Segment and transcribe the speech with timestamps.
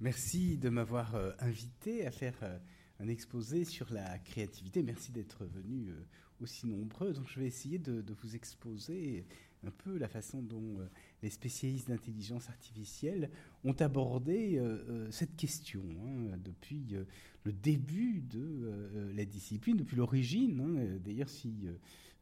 [0.00, 2.56] Merci de m'avoir euh, invité à faire euh,
[3.00, 4.84] un exposé sur la créativité.
[4.84, 6.04] Merci d'être venus euh,
[6.40, 7.12] aussi nombreux.
[7.12, 9.26] Donc, je vais essayer de, vous exposer
[9.66, 10.78] un peu la façon dont
[11.20, 13.28] les spécialistes d'intelligence artificielle
[13.64, 14.62] ont abordé
[15.10, 16.94] cette question hein, depuis
[17.42, 20.60] le début de la discipline, depuis l'origine.
[20.60, 21.00] Hein.
[21.04, 21.66] D'ailleurs, si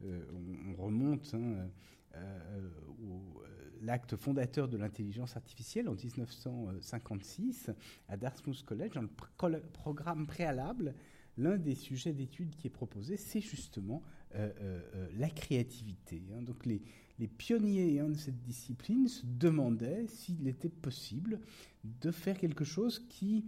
[0.02, 1.68] on, remonte hein,
[3.82, 7.70] l'acte fondateur de l'intelligence artificielle en 1956
[8.08, 10.94] à Dartmouth College, dans le programme préalable,
[11.38, 14.02] l'un des sujets d'étude qui est proposé, c'est justement
[14.34, 16.22] euh, euh, euh, la créativité.
[16.34, 16.42] Hein.
[16.42, 16.82] Donc les,
[17.38, 21.40] pionniers hein, de cette discipline se demandaient s'il était possible
[21.84, 23.46] de faire quelque chose qui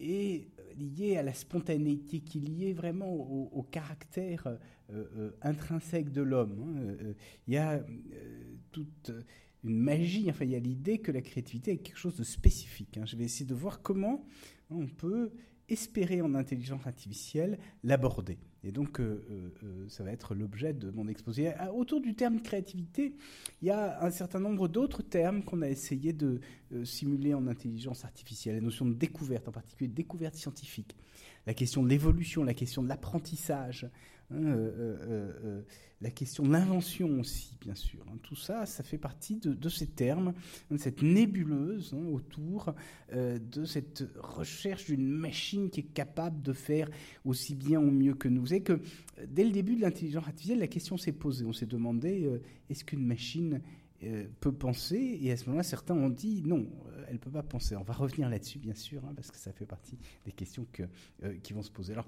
[0.00, 4.58] est lié à la spontanéité, qui est lié vraiment au, caractère
[5.42, 6.76] intrinsèque de l'homme.
[6.78, 7.14] Hein.
[7.46, 7.84] Il y a
[8.72, 9.12] toute
[9.64, 12.98] une magie, enfin il y a l'idée que la créativité est quelque chose de spécifique.
[12.98, 13.06] Hein.
[13.06, 14.24] Je vais essayer de voir comment
[14.70, 15.32] on peut
[15.68, 18.38] espérer en intelligence artificielle l'aborder.
[18.62, 21.52] Et donc, euh, euh, euh, ça va être l'objet de mon exposé.
[21.72, 23.14] Autour du terme créativité,
[23.62, 26.40] il y a un certain nombre d'autres termes qu'on a essayé de
[26.84, 28.56] simuler en intelligence artificielle.
[28.56, 30.96] La notion de découverte, en particulier découverte scientifique,
[31.46, 33.88] la question de l'évolution, la question de l'apprentissage,
[34.32, 35.62] Hein, euh, euh, euh,
[36.00, 38.00] la question de l'invention aussi, bien sûr.
[38.08, 38.18] Hein.
[38.22, 40.32] tout ça, ça fait partie de, ces termes,
[40.70, 42.74] de hein, cette nébuleuse autour
[43.12, 46.90] de cette recherche d'une machine qui est capable de faire
[47.24, 48.52] aussi bien ou mieux que nous.
[48.52, 48.80] Et que
[49.26, 51.44] dès le début de l'intelligence artificielle, la question s'est posée.
[51.44, 53.62] On s'est demandé est-ce qu'une machine
[54.40, 55.18] peut penser?
[55.22, 56.66] Et à ce moment-là, certains ont dit non,
[57.08, 57.74] elle ne peut pas penser.
[57.76, 59.96] On va revenir là-dessus, bien sûr, parce que ça fait partie
[60.26, 60.82] des questions que,
[61.42, 61.94] qui vont se poser.
[61.94, 62.06] Alors,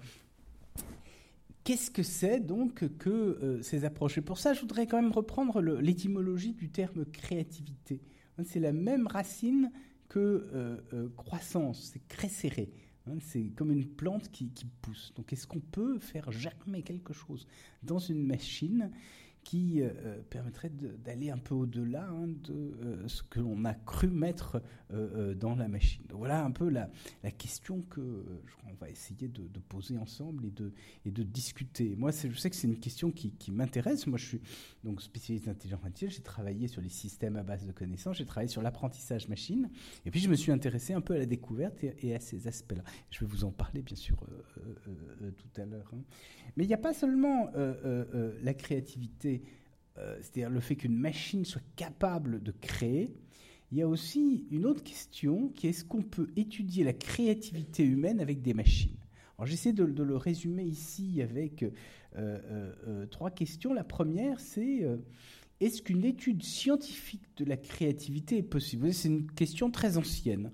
[1.69, 4.17] Qu'est-ce que c'est donc que euh, ces approches?
[4.17, 8.01] Et pour ça, je voudrais quand même reprendre l'étymologie du terme créativité.
[8.39, 9.71] Hein, c'est la même racine
[10.09, 12.69] que euh, euh, croissance, c'est crescere.
[13.07, 15.13] Hein, c'est comme une plante qui, qui pousse.
[15.15, 17.47] Donc est-ce qu'on peut faire germer quelque chose
[17.83, 18.91] dans une machine?
[19.49, 20.71] Qui euh, euh, permettrait
[21.03, 24.63] d'aller un peu au-delà hein, de euh, ce que l'on a cru mettre
[25.37, 26.03] dans la machine.
[26.13, 26.89] voilà un peu la,
[27.31, 28.25] question que
[28.67, 30.47] on va essayer de, poser ensemble
[31.05, 31.95] et de, discuter.
[31.95, 34.07] Moi, je sais que c'est une question qui, qui m'intéresse.
[34.07, 34.41] Moi, je suis
[34.85, 36.11] donc spécialiste d'intelligence artificielle.
[36.11, 38.17] J'ai travaillé sur les systèmes à base de connaissances.
[38.17, 39.69] J'ai travaillé sur l'apprentissage machine.
[40.07, 42.83] Et puis, je me suis intéressé un peu à la découverte et, à ces aspects-là.
[43.11, 44.17] Je vais vous en parler, bien sûr,
[45.37, 45.91] tout à l'heure.
[45.95, 46.01] Hein.
[46.57, 47.51] Mais il n'y a pas seulement
[48.43, 49.38] la créativité
[49.99, 53.13] euh, c'est-à-dire le fait qu'une machine soit capable de créer,
[53.71, 57.85] il y a aussi une autre question qui est est-ce qu'on peut étudier la créativité
[57.85, 58.97] humaine avec des machines?
[59.45, 61.71] J'essaie de, le résumer ici avec euh,
[62.17, 63.73] euh, trois questions.
[63.73, 64.85] La première, c'est
[65.61, 68.93] est-ce qu'une étude scientifique de la créativité est possible?
[68.93, 70.51] C'est une question très ancienne.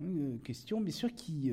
[0.00, 1.52] Une question, bien sûr, qui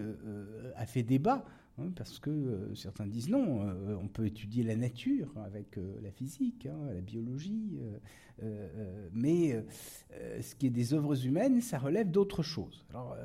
[0.75, 1.45] a fait débat.
[1.79, 5.95] Hein, parce que euh, certains disent non, euh, on peut étudier la nature avec euh,
[6.03, 7.79] la physique, hein, la biologie,
[9.13, 9.63] mais
[10.41, 12.83] ce qui est des œuvres humaines, ça relève d'autres choses.
[12.89, 13.15] Alors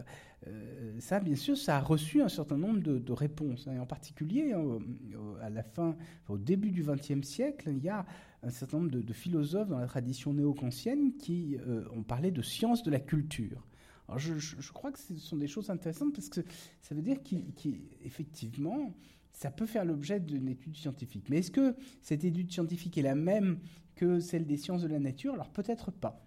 [0.99, 4.55] ça, bien sûr, ça a reçu un certain nombre de, réponses, hein, et en particulier
[5.41, 5.97] à la fin,
[6.29, 8.05] au début du XXe siècle, il y a
[8.43, 11.57] un certain nombre de, philosophes dans la tradition néo-kantienne qui
[11.95, 13.67] ont parlé de science de la culture.
[14.09, 16.41] Alors je, crois que ce sont des choses intéressantes parce que
[16.81, 18.95] ça veut dire qu'effectivement,
[19.33, 21.29] ça peut faire l'objet d'une étude scientifique.
[21.29, 23.59] Mais est-ce que cette étude scientifique est la même
[23.97, 25.35] que celle des sciences de la nature?
[25.35, 26.25] Alors peut-être pas.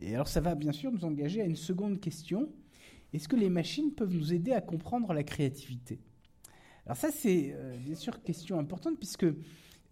[0.00, 2.48] Et alors ça va bien sûr nous engager à une seconde question.
[3.12, 5.98] Est-ce que les machines peuvent nous aider à comprendre la créativité?
[6.84, 9.26] Alors ça c'est euh, bien sûr question importante puisque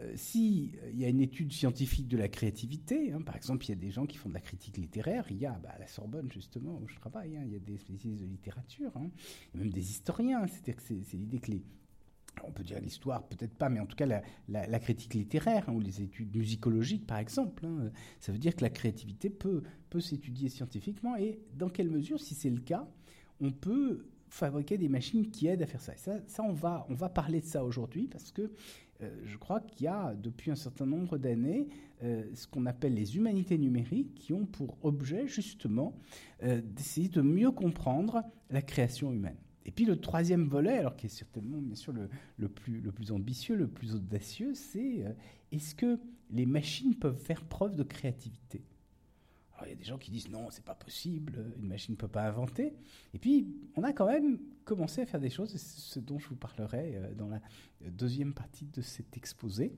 [0.00, 3.68] euh, s'il euh, y a une étude scientifique de la créativité, hein, par exemple, il
[3.68, 5.78] y a des gens qui font de la critique littéraire, il y a bah, à
[5.78, 9.10] la Sorbonne, justement, où je travaille, hein, il y a des spécialistes de littérature, hein,
[9.54, 10.46] même des historiens.
[10.46, 11.62] C'est-à-dire que c'est l'idée que les,
[12.42, 14.06] on peut dire l'histoire, peut-être pas, mais en tout cas
[14.48, 17.66] la, critique littéraire ou les études musicologiques, par exemple,
[18.18, 22.34] ça veut dire que la créativité peut, peut s'étudier scientifiquement et dans quelle mesure, si
[22.34, 22.88] c'est le cas,
[23.40, 25.96] on peut fabriquer des machines qui aident à faire ça.
[25.96, 28.50] ça, ça on, va, on va parler de ça aujourd'hui parce que
[29.04, 31.68] euh, je crois qu'il y a depuis un certain nombre d'années
[32.02, 35.94] euh, ce qu'on appelle les humanités numériques qui ont pour objet justement
[36.42, 39.36] euh, d'essayer de mieux comprendre la création humaine.
[39.66, 41.94] Et puis le troisième volet, alors qui est certainement bien sûr
[42.36, 45.16] le, plus, le plus ambitieux, le plus audacieux, c'est
[45.52, 45.98] est-ce que
[46.30, 48.62] les machines peuvent faire preuve de créativité?
[49.56, 51.96] Alors, il y a des gens qui disent non, c'est pas possible, une machine ne
[51.96, 52.74] peut pas inventer.
[53.12, 53.46] Et puis,
[53.76, 56.96] on a quand même commencé à faire des choses, c'est ce dont je vous parlerai
[56.96, 57.40] euh, dans la
[57.80, 59.72] deuxième partie de cet exposé.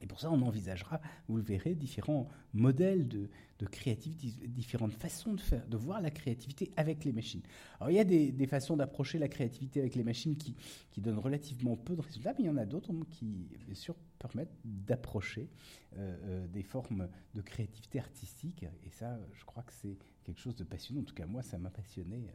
[0.00, 3.28] Et pour ça, on envisagera, vous le verrez, différents modèles de,
[3.66, 7.42] créativité, différentes façons de faire, de voir la créativité avec les machines.
[7.80, 10.54] Alors, il y a des, façons d'approcher la créativité avec les machines qui,
[10.98, 14.54] donnent relativement peu de résultats, mais il y en a d'autres qui, bien sûr, permettent
[14.64, 15.48] d'approcher
[15.96, 18.64] euh, euh, des formes de créativité artistique.
[18.84, 21.02] Et ça, je crois que c'est quelque chose de passionnant.
[21.02, 22.30] En tout cas, moi, ça m'a passionné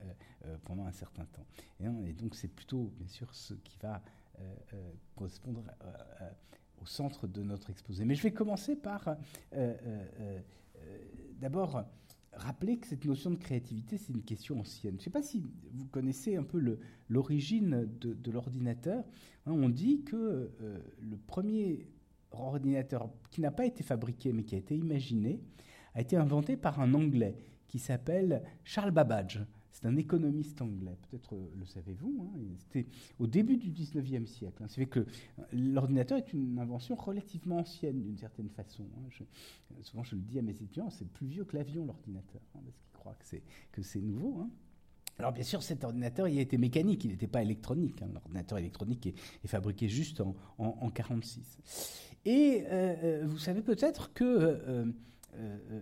[0.46, 1.46] euh, pendant un certain temps.
[1.80, 4.02] Et, hein, et donc, c'est plutôt, bien sûr, ce qui va
[5.16, 5.64] correspondre
[6.20, 6.32] à
[6.84, 8.06] au centre de notre exposé.
[8.06, 9.16] Mais je vais commencer par euh,
[9.54, 10.40] euh, euh,
[11.40, 11.84] d'abord
[12.34, 14.96] rappeler que cette notion de créativité, c'est une question ancienne.
[14.96, 16.78] Je ne sais pas si vous connaissez un peu
[17.10, 19.04] l'origine de, l'ordinateur.
[19.46, 20.52] Hein, on dit que
[21.00, 21.88] le premier
[22.32, 25.40] ordinateur qui n'a pas été fabriqué mais qui a été imaginé
[25.94, 27.38] a été inventé par un Anglais
[27.68, 29.46] qui s'appelle Charles Babbage.
[29.84, 32.16] C'est un économiste anglais, peut-être euh, le savez-vous.
[32.22, 32.88] Hein, C'était
[33.20, 34.64] au début du 19e siècle.
[34.64, 34.68] Hein.
[34.70, 35.06] C'est que euh,
[35.52, 38.86] l'ordinateur est une invention relativement ancienne d'une certaine façon.
[38.96, 39.10] Hein.
[39.20, 42.64] Euh, souvent, je le dis à mes étudiants, c'est plus vieux que l'avion, l'ordinateur, parce
[42.64, 43.16] qu'ils croient
[43.74, 44.48] que c'est, nouveau.
[45.20, 48.00] Alors bien sûr, cet ordinateur, il a été mécanique, il n'était pas électronique.
[48.00, 51.58] L'ordinateur électronique est, fabriqué juste en, en, 46.
[52.26, 52.64] Et
[53.24, 54.94] vous savez peut-être que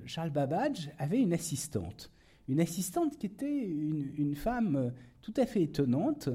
[0.06, 2.12] Charles Babbage avait une assistante
[2.52, 4.90] une assistante qui était une, femme euh,
[5.22, 6.28] tout à fait étonnante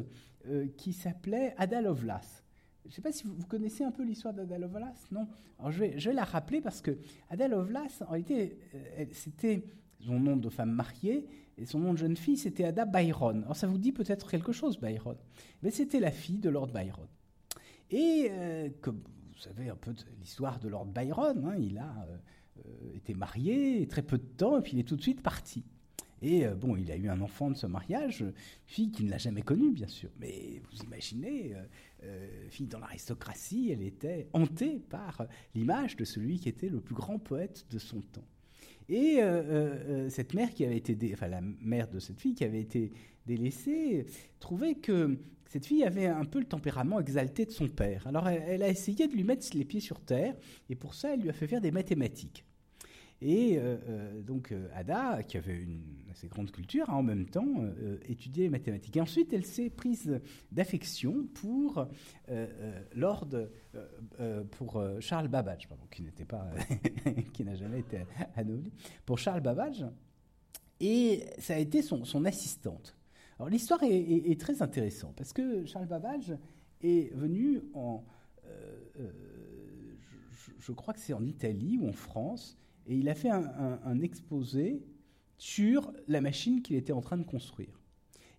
[0.47, 2.43] euh, qui s'appelait Ada Lovelace.
[2.85, 5.29] Je ne sais pas si vous, connaissez un peu l'histoire d'Ada Lovelace, non?
[5.59, 6.97] Alors je vais, je la rappeler parce que
[7.29, 9.63] Ada Lovelace, en réalité, euh, c'était
[10.01, 11.27] son nom de femme mariée
[11.59, 13.43] et son nom de jeune fille, c'était Ada Byron.
[13.43, 15.17] Alors ça vous dit peut-être quelque chose, Byron?
[15.63, 17.09] Mais c'était la fille de Lord Byron.
[17.91, 18.31] Et
[18.81, 19.03] comme
[19.33, 22.07] vous savez un peu l'histoire de Lord Byron, hein, il a
[22.95, 25.65] été marié très peu de temps et puis il est tout de suite parti.
[26.23, 28.25] Et euh, bon, il a eu un enfant de ce mariage,
[28.65, 30.11] fille qu'il n'a jamais connue, bien sûr.
[30.19, 31.63] Mais vous imaginez, euh,
[32.05, 36.95] euh, fille dans l'aristocratie, elle était hantée par l'image de celui qui était le plus
[36.95, 38.25] grand poète de son temps.
[38.89, 39.19] Et
[40.11, 42.93] cette mère qui avait été, enfin la mère de cette fille qui avait été
[43.27, 44.07] délaissée,
[44.39, 45.19] trouvait que
[45.49, 48.07] cette fille avait un peu le tempérament exalté de son père.
[48.07, 50.37] Alors elle a essayé de lui mettre les pieds sur terre,
[50.71, 52.45] et pour ça, elle lui a fait faire des mathématiques.
[53.23, 55.81] Et euh, euh, donc euh, Ada, qui avait une
[56.11, 57.65] assez grande culture, a en même temps
[58.09, 58.97] étudié les mathématiques.
[58.97, 60.21] Et ensuite, elle s'est prise
[60.51, 61.87] d'affection pour
[62.95, 63.29] Lord,
[64.53, 66.47] pour Charles Babbage, qui n'était pas,
[67.35, 67.99] qui n'a jamais été
[68.35, 68.73] anobli,
[69.05, 69.85] pour Charles Babbage.
[70.81, 72.97] Et ça a été son, assistante.
[73.39, 76.35] Alors l'histoire est, très intéressante parce que Charles Babbage
[76.83, 78.03] est venu en,
[80.59, 82.57] je, crois que c'est en Italie ou en France,
[82.87, 84.83] et il a fait un, exposé
[85.39, 87.81] sur la machine qu'il était en train de construire.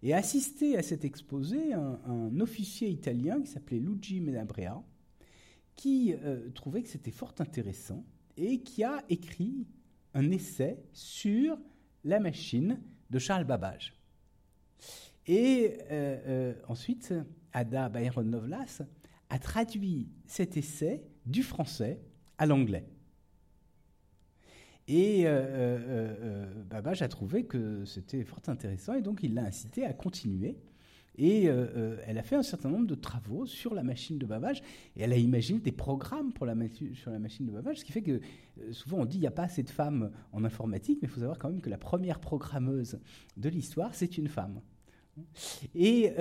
[0.04, 4.84] Et assisté à cet exposé un, officier italien qui s'appelait Luigi Menabrea,
[5.76, 8.04] qui euh, trouvait que c'était fort intéressant
[8.36, 9.68] et qui a écrit
[10.14, 11.58] un essai sur
[12.04, 12.80] la machine
[13.10, 13.94] de Charles Babbage.
[15.28, 17.14] Et euh, euh, ensuite,
[17.52, 18.82] Ada Byron Novlas
[19.30, 22.00] a traduit cet essai du français
[22.38, 22.88] à l'anglais.
[24.88, 29.44] Et euh, euh, euh, Babbage a trouvé que c'était fort intéressant et donc il l'a
[29.44, 30.58] incité à continuer.
[31.20, 34.62] Et elle a fait un certain nombre de travaux sur la machine de Babbage
[34.96, 38.22] et elle a imaginé des programmes sur la machine de Babbage, ce qui fait que
[38.72, 41.22] souvent on dit qu'il n'y a pas assez de femmes en informatique, mais il faut
[41.22, 43.00] savoir quand même que la première programmeuse
[43.36, 44.62] de l'histoire, c'est une femme.
[45.74, 46.12] Et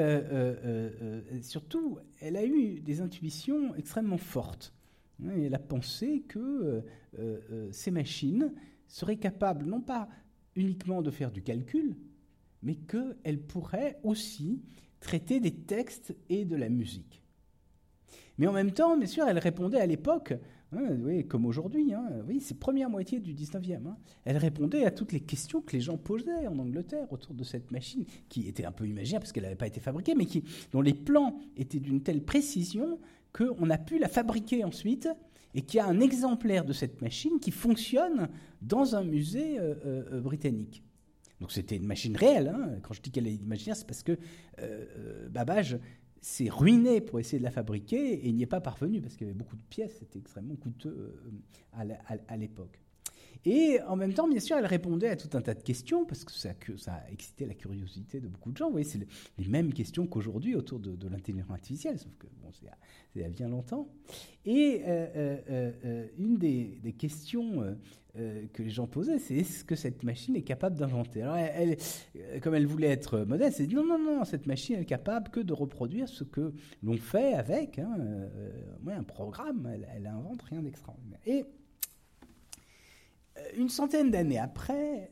[1.43, 4.76] surtout, elle a eu des intuitions extrêmement fortes.
[5.25, 6.81] Elle a pensé que euh,
[7.19, 8.53] euh, ces machines
[8.87, 10.09] seraient capables non pas
[10.55, 11.97] uniquement de faire du calcul,
[12.63, 14.63] mais qu'elles pourraient aussi
[15.01, 17.23] traiter des textes et de la musique.
[18.39, 20.35] Mais en même temps, bien sûr, elle répondait à l'époque,
[20.73, 20.97] hein,
[21.29, 25.21] comme aujourd'hui, hein, oui, c'est première moitié du 19e, hein, elle répondait à toutes les
[25.21, 28.87] questions que les gens posaient en Angleterre autour de cette machine, qui était un peu
[28.87, 32.23] imaginaire parce qu'elle n'avait pas été fabriquée, mais qui, dont les plans étaient d'une telle
[32.23, 32.99] précision
[33.37, 35.09] qu'on a pu la fabriquer ensuite
[35.55, 38.29] et qu'il y a un exemplaire de cette machine qui fonctionne
[38.63, 40.83] dans un musée euh, euh, britannique.
[41.41, 42.49] Donc c'était une machine réelle.
[42.49, 42.79] Hein.
[42.83, 44.19] Quand je dis qu'elle est imaginaire, c'est parce que
[44.61, 45.79] euh, Babbage
[46.21, 49.31] s'est ruiné pour essayer de la fabriquer et n'y est pas parvenu parce qu'il y
[49.31, 51.15] avait beaucoup de pièces, c'était extrêmement coûteux
[51.73, 52.81] à l'époque.
[53.47, 56.25] Et en même temps, bien sûr, elle répondait à tout un tas de questions, parce
[56.25, 56.51] que ça,
[56.89, 58.67] a excité la curiosité de beaucoup de gens.
[58.67, 58.99] Vous voyez, c'est
[59.39, 62.67] les mêmes questions qu'aujourd'hui autour de, l'intelligence artificielle, sauf que bon, c'est
[63.15, 63.89] il y a bien longtemps.
[64.45, 67.77] Et euh, euh, euh, une des, questions
[68.15, 71.23] que les gens posaient, c'est est-ce que cette machine est capable d'inventer?
[71.23, 71.39] Alors,
[72.43, 75.39] comme elle voulait être modeste, elle dit non, non, non, cette machine est capable que
[75.39, 77.97] de reproduire ce que l'on fait avec hein,
[78.89, 79.71] un programme.
[79.73, 81.21] Elle, elle invente rien d'extraordinaire.
[83.57, 85.11] Une centaine d'années après,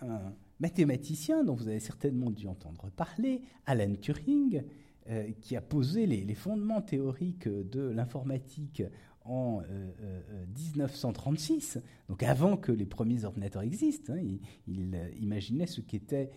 [0.00, 4.62] un mathématicien dont vous avez certainement dû entendre parler, Alan Turing,
[5.10, 8.82] euh, qui a posé les, fondements théoriques de l'informatique
[9.26, 9.60] en
[10.56, 14.14] 1936, euh, euh, donc avant que les premiers ordinateurs existent.
[14.14, 16.30] Hein, il, imaginait ce qu'étaient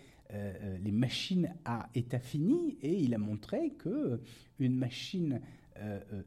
[0.82, 4.20] les machines à état fini et il a montré que
[4.58, 5.40] une machine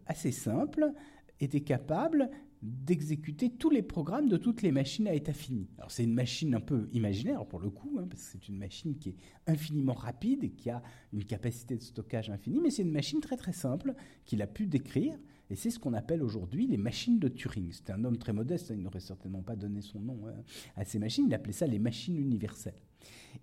[0.07, 0.91] assez simple
[1.39, 5.67] était capable d'exécuter tous les programmes de toutes les machines à état fini.
[5.77, 8.57] Alors c'est une machine un peu imaginaire pour le coup, hein, parce que c'est une
[8.57, 9.15] machine qui est
[9.47, 13.37] infiniment rapide et qui a une capacité de stockage infinie, mais c'est une machine très
[13.37, 15.17] très simple qu'il a pu décrire,
[15.49, 17.71] et c'est ce qu'on appelle aujourd'hui les machines de Turing.
[17.71, 20.43] C'était un homme très modeste, hein, il n'aurait certainement pas donné son nom hein,
[20.75, 22.81] à ces machines, il appelait ça les machines universelles.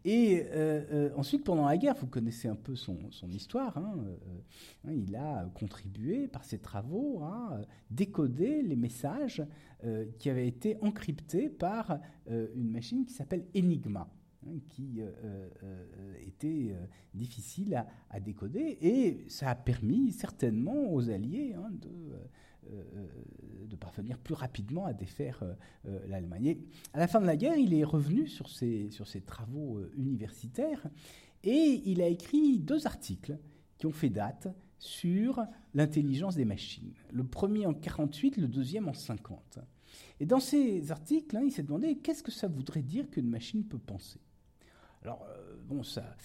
[0.04, 2.98] Et euh, euh, ensuite, pendant la guerre, vous connaissez un peu son,
[3.28, 3.94] histoire, hein,
[4.86, 7.60] euh, il a contribué par ses travaux à
[7.90, 9.42] décoder les messages
[10.18, 14.08] qui avaient été encryptés par une machine qui s'appelle Enigma.
[14.46, 15.00] Hein, qui
[16.26, 16.74] était
[17.12, 22.07] difficile à, décoder, et ça a permis certainement aux Alliés hein, de
[23.98, 25.54] parvenir plus rapidement à défaire euh,
[25.86, 26.56] euh, l'Allemagne.
[26.92, 29.92] à la fin de la guerre, il est revenu sur ses, sur ses travaux euh,
[29.96, 30.86] universitaires
[31.42, 33.36] et il a écrit deux articles
[33.76, 34.46] qui ont fait date
[34.78, 36.92] sur l'intelligence des machines.
[37.10, 39.58] Le premier en 48, le deuxième en 50.
[40.20, 43.64] Et dans ces articles, hein, il s'est demandé qu'est-ce que ça voudrait dire qu'une machine
[43.64, 44.20] peut penser.
[45.02, 45.26] Alors,
[45.68, 46.16] bon, ça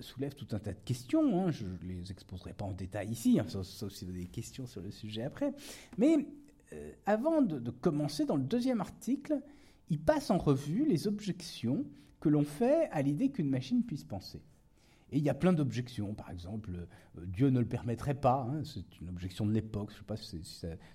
[0.00, 3.40] soulève tout un tas de questions, hein, je ne les exposerai pas en détail ici,
[3.40, 5.54] hein, sauf, si vous avez des questions sur le sujet après,
[5.96, 6.26] mais
[6.72, 9.40] euh, avant de, commencer, dans le deuxième article,
[9.88, 11.84] il passe en revue les objections
[12.20, 14.42] que l'on fait à l'idée qu'une machine puisse penser.
[15.10, 16.14] Et il y a plein d'objections.
[16.14, 18.46] Par exemple, euh, Dieu ne le permettrait pas.
[18.50, 19.90] Hein, c'est une objection de l'époque.
[19.90, 20.42] Je ne sais pas si,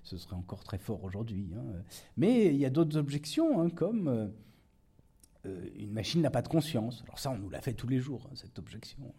[0.03, 1.51] ce serait encore très fort aujourd'hui.
[1.56, 1.82] Hein.
[2.18, 4.32] Mais il y a d'autres objections, hein, comme
[5.46, 7.02] euh, une machine n'a pas de conscience.
[7.04, 9.14] Alors ça, on nous l'a fait tous les jours, hein, cette objection.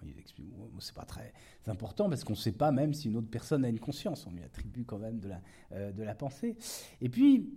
[0.78, 1.32] C'est pas très
[1.66, 4.26] important parce qu'on ne sait pas même si une autre personne a une conscience.
[4.26, 5.40] On lui attribue quand même de la,
[5.72, 6.56] euh, de la pensée.
[7.02, 7.50] Et puis,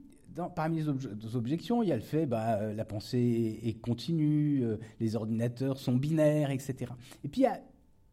[0.54, 4.66] parmi les, objections, il y a le fait bah, euh, la pensée est continue,
[5.00, 6.92] les ordinateurs sont binaires, etc.
[7.24, 7.62] Et puis il y a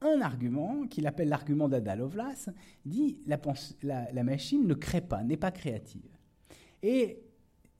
[0.02, 2.48] un argument qu'il appelle l'argument d'Ada Lovelace,
[2.84, 3.40] dit la,
[4.12, 6.16] la machine ne crée pas, n'est pas créative.
[6.82, 7.24] Et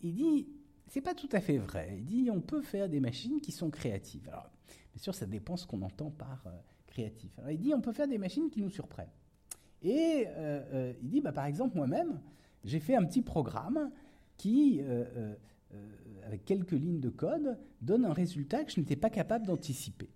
[0.00, 0.48] il dit
[0.88, 1.96] c'est pas tout à fait vrai.
[1.98, 4.28] Il dit on peut faire des machines qui sont créatives.
[4.28, 4.50] Alors,
[4.92, 6.50] bien sûr, ça dépend ce qu'on entend par euh,
[6.86, 7.38] créatif.
[7.38, 9.10] Alors, il dit on peut faire des machines qui nous surprennent.
[9.82, 12.20] Et euh, euh, il dit, bah, par exemple, moi-même,
[12.64, 13.90] j'ai fait un petit programme
[14.36, 14.80] qui,
[16.24, 20.08] avec quelques lignes de code, donne un résultat que je n'étais pas capable d'anticiper.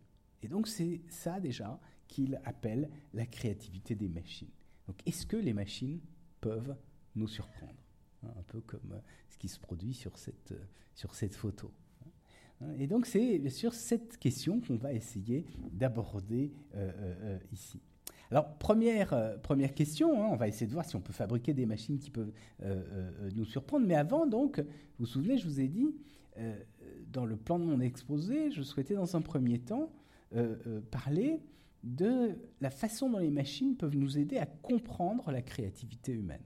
[0.42, 4.50] Et donc, c'est ça déjà qu'il appelle la créativité des machines.
[4.86, 6.00] Donc, est-ce que les machines
[6.40, 6.74] peuvent
[7.14, 7.77] nous surprendre?
[8.24, 11.70] Un peu comme euh, ce qui se produit sur cette, euh, sur cette photo.
[12.60, 12.72] Hein.
[12.78, 17.80] Et donc c'est bien sûr cette question qu'on va essayer d'aborder euh, ici.
[18.30, 21.64] Alors première, première question, hein, on va essayer de voir si on peut fabriquer des
[21.64, 22.32] machines qui peuvent
[23.34, 23.86] nous surprendre.
[23.86, 24.66] Mais avant donc, vous
[24.98, 25.96] vous souvenez, je vous ai dit,
[27.10, 29.90] dans le plan de mon exposé, je souhaitais dans un premier temps
[30.90, 31.40] parler
[31.82, 36.44] de la façon dont les machines peuvent nous aider à comprendre la créativité humaine.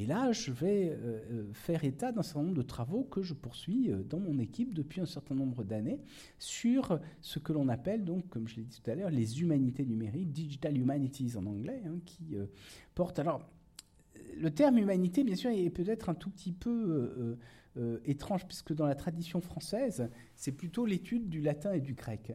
[0.00, 3.34] Et là, je vais euh, euh, faire état d'un certain nombre de travaux que je
[3.34, 6.00] poursuis euh, dans mon équipe depuis un certain nombre d'années
[6.38, 9.84] sur ce que l'on appelle, donc, comme je l'ai dit tout à l'heure, les humanités
[9.84, 12.34] numériques, digital humanities en anglais, hein, qui
[12.94, 13.18] portent.
[13.18, 13.42] Alors,
[14.38, 17.36] le terme humanité, bien sûr, est peut-être un tout petit peu
[18.06, 22.32] étrange, puisque dans la tradition française, c'est plutôt l'étude du latin et du grec.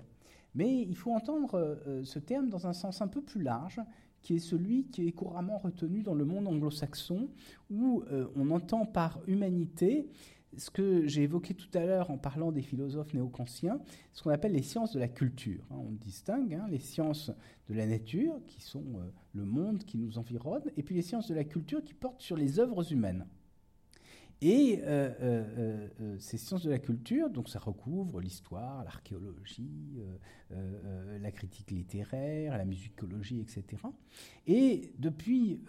[0.53, 3.81] Mais il faut entendre ce terme dans un sens un peu plus large,
[4.25, 7.29] qui est celui qui est couramment retenu dans le monde anglo-saxon,
[7.69, 10.09] où euh, on entend par humanité
[10.57, 13.79] ce que j'ai évoqué tout à l'heure en parlant des philosophes néo-kantiens,
[14.13, 15.63] ce qu'on appelle les sciences de la culture.
[15.69, 15.75] Hein.
[15.77, 17.29] on distingue hein, les sciences
[17.69, 21.27] de la nature, qui sont euh, le monde qui nous environne, et puis les sciences
[21.27, 23.27] de la culture qui portent sur les œuvres humaines.
[24.41, 29.99] Et euh, euh, euh, ces sciences de la culture, donc ça recouvre l'histoire, l'archéologie,
[31.21, 33.81] la critique littéraire, la musicologie, etc.
[34.47, 35.61] Et depuis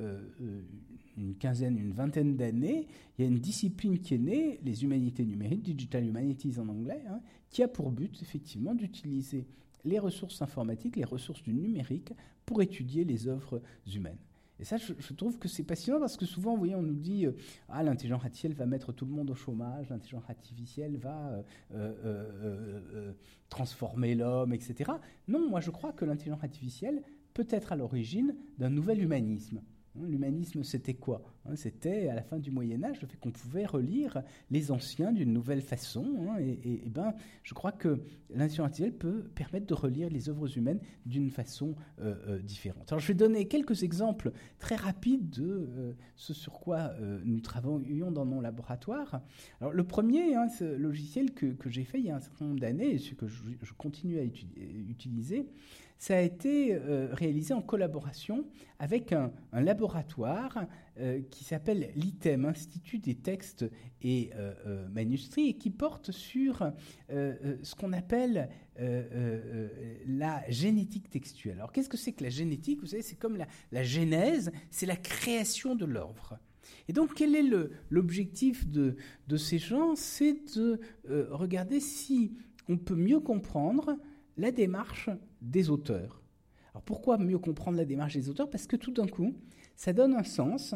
[1.16, 2.86] une quinzaine, une vingtaine d'années,
[3.18, 7.02] il y a une discipline qui est née, les humanités numériques, Digital Humanities en anglais,
[7.08, 9.46] hein, qui a pour but effectivement d'utiliser
[9.84, 12.12] les ressources informatiques, les ressources du numérique
[12.44, 14.18] pour étudier les œuvres humaines.
[14.58, 17.26] Et ça, je, trouve que c'est passionnant parce que souvent, vous voyez, on nous dit
[17.68, 21.42] Ah, l'intelligence artificielle va mettre tout le monde au chômage, l'intelligence artificielle va euh,
[21.74, 23.12] euh, euh,
[23.48, 24.92] transformer l'homme, etc.
[25.28, 27.02] Non, moi je crois que l'intelligence artificielle
[27.34, 29.60] peut être à l'origine d'un nouvel humanisme.
[29.96, 33.30] Hein, l'humanisme, c'était quoi hein, C'était à la fin du Moyen Âge le fait qu'on
[33.30, 36.04] pouvait relire les anciens d'une nouvelle façon.
[36.28, 38.00] Hein, et, ben, je crois que
[38.30, 42.90] l'intelligence artificielle peut permettre de relire les œuvres humaines d'une façon euh, euh, différente.
[42.92, 46.92] Alors, je vais donner quelques exemples très rapides de euh, ce sur quoi
[47.24, 49.22] nous travaillons dans mon laboratoire.
[49.60, 52.94] Alors, le premier, ce logiciel que, j'ai fait il y a un certain nombre d'années
[52.94, 55.46] et que je continue à utiliser,
[55.98, 58.44] ça a été euh, réalisé en collaboration
[58.78, 60.66] avec un, laboratoire
[60.98, 63.64] euh, qui s'appelle l'ITEM, Institut des textes
[64.02, 66.70] et euh, manuscrits, et qui porte sur
[67.08, 71.54] ce qu'on appelle la génétique textuelle.
[71.54, 72.80] Alors qu'est-ce que c'est que la génétique?
[72.80, 73.38] Vous savez, c'est comme
[73.72, 76.38] la, genèse, c'est la création de l'œuvre.
[76.88, 77.44] Et donc, quel est
[77.90, 78.96] l'objectif de,
[79.36, 79.96] ces gens?
[79.96, 80.78] C'est de
[81.30, 82.36] regarder si
[82.68, 83.96] on peut mieux comprendre
[84.36, 86.22] la démarche des auteurs.
[86.72, 88.50] Alors pourquoi mieux comprendre la démarche des auteurs?
[88.50, 89.34] Parce que tout d'un coup,
[89.76, 90.74] ça donne un sens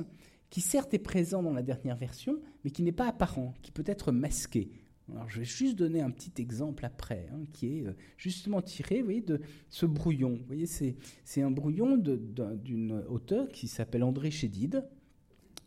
[0.49, 3.85] qui certes est présent dans la dernière version, mais qui n'est pas apparent, qui peut
[3.87, 4.71] être masqué.
[5.13, 9.03] Alors je vais juste donner un petit exemple après, hein, qui est euh, justement tiré
[9.03, 10.37] voyez, de ce brouillon.
[10.37, 14.85] Vous voyez, c'est un brouillon d'une auteure qui s'appelle André Chédid.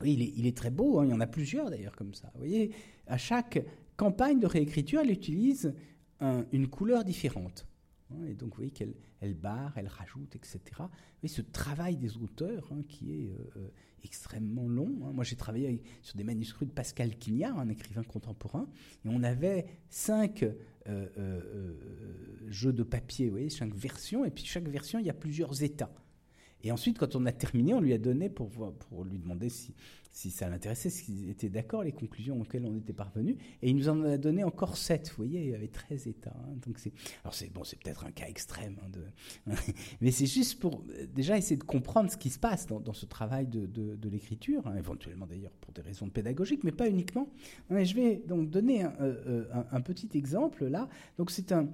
[0.04, 2.32] il, est, il, est, très beau, hein, il y en a plusieurs d'ailleurs comme ça.
[2.34, 2.72] Vous voyez,
[3.08, 3.64] à chaque
[3.98, 5.74] campagne de réécriture, elle utilise
[6.54, 7.68] une couleur différente.
[8.14, 8.94] Hein, et donc, vous voyez qu'elle
[9.24, 10.60] elle barre, elle rajoute, etc.
[10.78, 10.86] Vous
[11.22, 13.68] voyez ce travail des auteurs hein, qui est euh, euh,
[14.04, 14.92] extrêmement long.
[15.04, 15.12] Hein.
[15.14, 18.68] Moi, j'ai travaillé sur des manuscrits de Pascal Quignard, un écrivain contemporain,
[19.06, 20.46] et on avait cinq
[20.88, 21.74] euh,
[22.48, 25.64] jeux de papier, vous voyez, chaque version, et puis chaque version, il y a plusieurs
[25.64, 25.92] états.
[26.64, 29.74] Et ensuite, quand on a terminé, on lui a donné pour, pour lui demander si,
[30.14, 33.36] si ça l'intéressait, s'il était d'accord, les conclusions auxquelles on était parvenu.
[33.62, 35.10] Et il nous en a donné encore sept.
[35.10, 36.30] Vous voyez, il y avait 13 États.
[36.30, 36.56] Hein.
[36.66, 36.94] donc c'est,
[37.24, 39.54] alors c'est bon, peut-être un cas extrême, hein,
[40.02, 43.48] mais c'est juste pour déjà essayer de comprendre ce qui se passe dans, ce travail
[43.48, 47.28] de, de, l'écriture, hein, éventuellement d'ailleurs pour des raisons pédagogiques, mais pas uniquement.
[47.72, 50.88] je vais donc donner un, euh, euh, un, un petit exemple là.
[51.18, 51.68] Donc c'est un,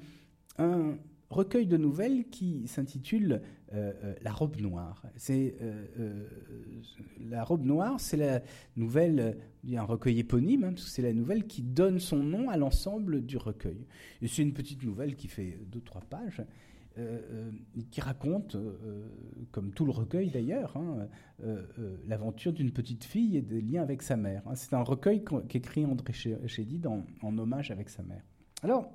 [0.57, 0.97] un
[1.29, 3.41] recueil de nouvelles qui s'intitule
[3.73, 5.03] euh, euh, La robe noire.
[5.15, 6.27] C'est euh,
[7.29, 8.41] la robe noire, c'est la
[8.75, 11.99] nouvelle, il y a un recueil éponyme, hein, parce que c'est la nouvelle qui donne
[11.99, 13.85] son nom à l'ensemble du recueil.
[14.21, 16.43] Et c'est une petite nouvelle qui fait deux trois pages.
[17.91, 18.57] qui raconte,
[19.51, 21.07] comme tout le recueil d'ailleurs, hein,
[22.07, 24.41] l'aventure d'une petite fille et des liens avec sa mère.
[24.47, 24.55] Hein.
[24.55, 28.23] C'est un recueil qu'écrit André Chédid en, en, hommage avec sa mère.
[28.63, 28.91] Alors,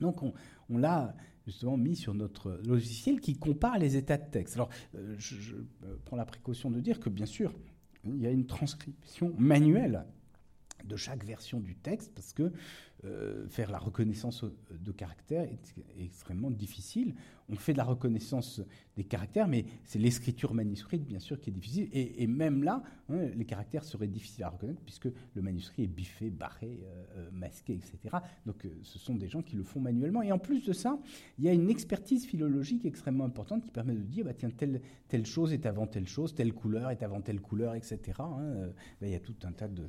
[0.00, 0.32] donc on,
[0.70, 1.14] on l'a
[1.46, 4.54] justement mis sur notre logiciel qui compare les états de texte.
[4.54, 7.52] Alors, euh, je, euh, prends la précaution de dire que, bien sûr,
[8.04, 10.04] il y a une transcription manuelle
[10.84, 12.52] de chaque version du texte parce que
[13.04, 17.14] euh, faire la reconnaissance de caractères est extrêmement difficile
[17.50, 18.62] on fait de la reconnaissance
[18.96, 21.88] des caractères, mais c'est l'écriture manuscrite, bien sûr, qui est difficile.
[21.92, 26.30] Et, même là, hein, les caractères seraient difficiles à reconnaître puisque le manuscrit est biffé,
[26.30, 28.16] barré, euh, euh, masqué, etc.
[28.46, 30.22] Donc, euh, ce sont des gens qui le font manuellement.
[30.22, 30.98] Et en plus de ça,
[31.38, 35.26] il y a une expertise philologique extrêmement importante qui permet de dire, bah, tiens, telle,
[35.26, 37.98] chose est avant telle chose, telle couleur est avant telle couleur, etc.
[38.18, 38.70] Hein.
[39.02, 39.88] il y a tout un tas de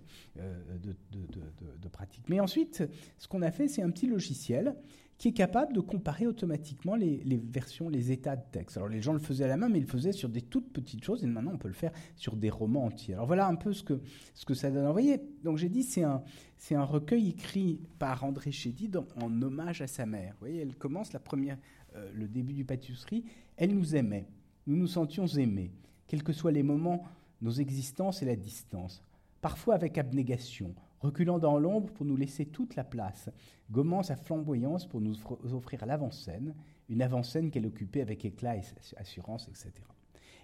[1.92, 2.30] pratiques.
[2.30, 2.84] Mais ensuite,
[3.18, 4.76] ce qu'on a fait, c'est un petit logiciel
[5.18, 8.78] qui est capable de comparer automatiquement les, versions, les états de texte.
[8.78, 10.74] Alors les gens le faisaient à la main, mais ils le faisaient sur des toutes
[10.74, 13.14] petites choses, et maintenant on peut le faire sur des romans entiers.
[13.14, 14.02] Alors voilà un peu ce que,
[14.34, 14.86] ce que ça donne.
[14.86, 16.22] Vous voyez, donc j'ai dit, c'est un,
[16.58, 20.34] c'est un recueil écrit par André Chédid en, hommage à sa mère.
[20.34, 21.58] Vous voyez, elle commence la première,
[21.96, 23.24] euh, le début du pâtisserie,
[23.56, 24.28] elle nous aimait,
[24.68, 25.72] nous nous sentions aimés,
[26.08, 27.04] quels que soient les moments,
[27.42, 29.02] nos existences et la distance,
[29.42, 30.76] parfois avec abnégation,
[31.06, 33.30] reculant dans l'ombre pour nous laisser toute la place,
[33.72, 35.16] gommant sa flamboyance pour nous
[35.54, 36.56] offrir l'avant-scène,
[36.90, 38.62] une avant-scène qu'elle occupait avec éclat et
[38.98, 39.72] assurance, etc.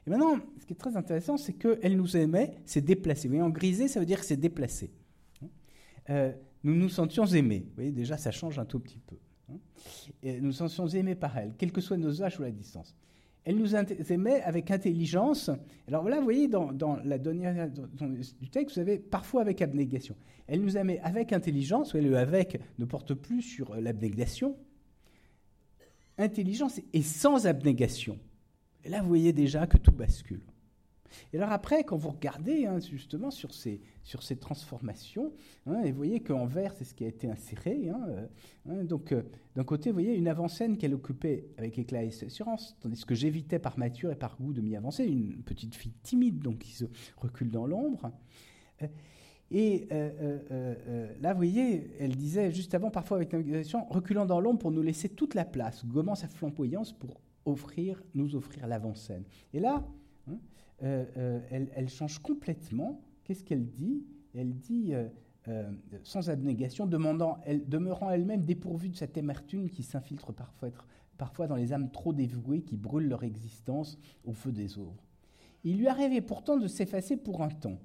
[0.06, 3.28] Et maintenant, ce qui est très intéressant, c'est qu'elle nous aimait, c'est déplacé.
[3.28, 4.92] Vous voyez, en grisé, ça veut dire que c'est déplacé.
[6.10, 7.66] Euh, nous nous sentions aimés.
[7.68, 9.18] Vous voyez, déjà, ça change un tout petit peu.
[9.52, 9.58] Hein.
[10.24, 12.96] Et nous nous sentions aimés par elle, quel que soit nos âges ou la distance.
[13.44, 15.50] Elle nous aimait avec intelligence.
[15.88, 20.16] Alors là, vous voyez, dans, la dernière du texte, vous avez parfois avec abnégation.
[20.48, 24.56] Elle nous aimait avec intelligence, voyez, le avec ne porte plus sur l'abnégation.
[26.18, 28.20] Intelligence et sans abnégation.
[28.84, 30.42] Et là, vous voyez déjà que tout bascule.
[31.34, 35.34] Et alors après, quand vous regardez hein, justement sur ces, sur ces transformations,
[35.66, 37.90] hein, et vous voyez qu'en vert, c'est ce qui a été inséré.
[37.90, 38.28] Hein,
[38.68, 39.24] euh, donc euh,
[39.56, 43.60] d'un côté, vous voyez une avant-scène qu'elle occupait avec éclat et assurance, tandis que j'évitais
[43.60, 46.86] par mature et par goût de m'y avancer, une petite fille timide, donc qui se
[47.18, 48.12] recule dans l'ombre.
[48.82, 48.88] Euh,
[49.54, 49.90] et
[51.20, 54.82] là, vous voyez, elle disait juste avant, parfois avec navigation, reculant dans l'ombre pour nous
[54.82, 57.20] laisser toute la place, gommant sa flamboyance pour
[58.14, 59.24] nous offrir l'avant-scène.
[59.54, 59.84] Et là,
[60.84, 63.02] euh, euh, elle, change complètement.
[63.24, 64.04] Qu'est-ce qu'elle dit?
[64.34, 64.94] Elle dit,
[65.48, 65.72] euh,
[66.04, 70.70] sans abnégation, demandant, demeurant elle-même dépourvue de cette amertume qui s'infiltre parfois,
[71.18, 75.04] parfois dans les âmes trop dévouées qui brûlent leur existence au feu des œuvres.
[75.64, 77.78] Il lui arrivait pourtant de s'effacer pour un temps,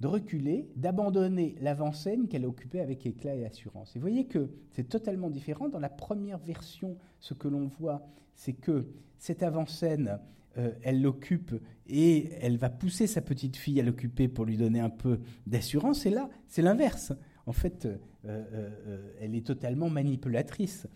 [0.00, 3.96] de reculer, d'abandonner l'avant-scène qu'elle occupait avec éclat et assurance.
[3.96, 5.68] Et vous voyez que c'est totalement différent.
[5.68, 8.86] Dans la première version, ce que l'on voit, c'est que
[9.18, 10.20] cette avant-scène,
[10.58, 11.54] euh, elle l'occupe
[11.86, 16.06] et elle va pousser sa petite fille à l'occuper pour lui donner un peu d'assurance.
[16.06, 17.12] Et là, c'est l'inverse.
[17.46, 20.86] En fait, euh, euh, elle est totalement manipulatrice.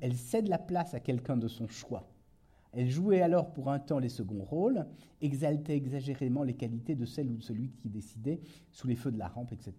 [0.00, 2.08] Elle cède la place à quelqu'un de son choix.
[2.72, 4.86] Elle jouait alors pour un temps les seconds rôles,
[5.20, 9.18] exaltait exagérément les qualités de celle ou de celui qui décidait sous les feux de
[9.18, 9.74] la rampe, etc.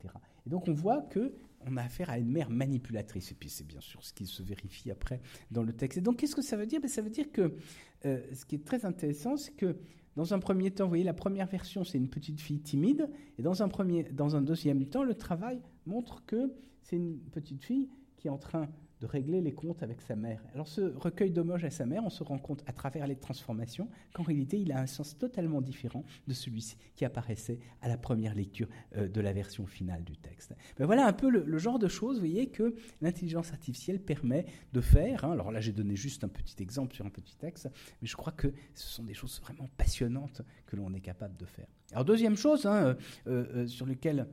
[0.46, 1.34] Et donc on voit que
[1.68, 3.32] on a affaire à une mère manipulatrice.
[3.32, 5.22] Et puis c'est bien sûr ce qui se vérifie après
[5.52, 6.00] dans le texte.
[6.00, 6.82] Et donc qu'est-ce que ça veut dire?
[6.82, 7.56] Ben, Ça veut dire que
[8.06, 9.76] euh, ce qui est très intéressant, c'est que
[10.16, 13.10] dans un premier temps, vous voyez, la première version, c'est une petite fille timide.
[13.38, 17.64] Et dans un, premier, dans un deuxième temps, le travail montre que c'est une petite
[17.64, 18.68] fille qui est en train
[19.00, 20.44] de régler les comptes avec sa mère.
[20.54, 23.90] Alors ce recueil d'hommages à sa mère, on se rend compte à travers les transformations
[24.14, 28.36] qu'en réalité il a un sens totalement différent de celui-ci qui apparaissait à la première
[28.36, 30.54] lecture euh, de la version finale du texte.
[30.78, 34.82] Ben voilà un peu le, genre de choses, vous voyez, que l'intelligence artificielle permet de
[34.82, 35.24] faire.
[35.24, 35.32] Hein.
[35.32, 37.70] Alors là j'ai donné juste un petit exemple sur un petit texte,
[38.02, 41.46] mais je crois que ce sont des choses vraiment passionnantes que l'on est capable de
[41.46, 41.68] faire.
[41.92, 44.28] Alors deuxième chose hein, euh, euh, sur lequel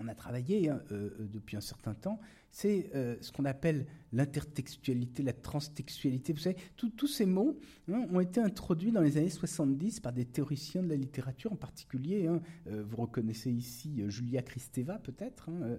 [0.00, 0.80] on a travaillé hein,
[1.18, 6.32] depuis un certain temps, c'est euh, ce qu'on appelle l'intertextualité, la transtextualité.
[6.32, 7.58] Vous savez, tous ces mots
[7.88, 11.56] hein, ont été introduits dans les années 70 par des théoriciens de la littérature en
[11.56, 12.26] particulier.
[12.26, 12.40] Hein.
[12.68, 15.78] Euh, vous reconnaissez ici euh, Julia Kristeva peut-être, hein,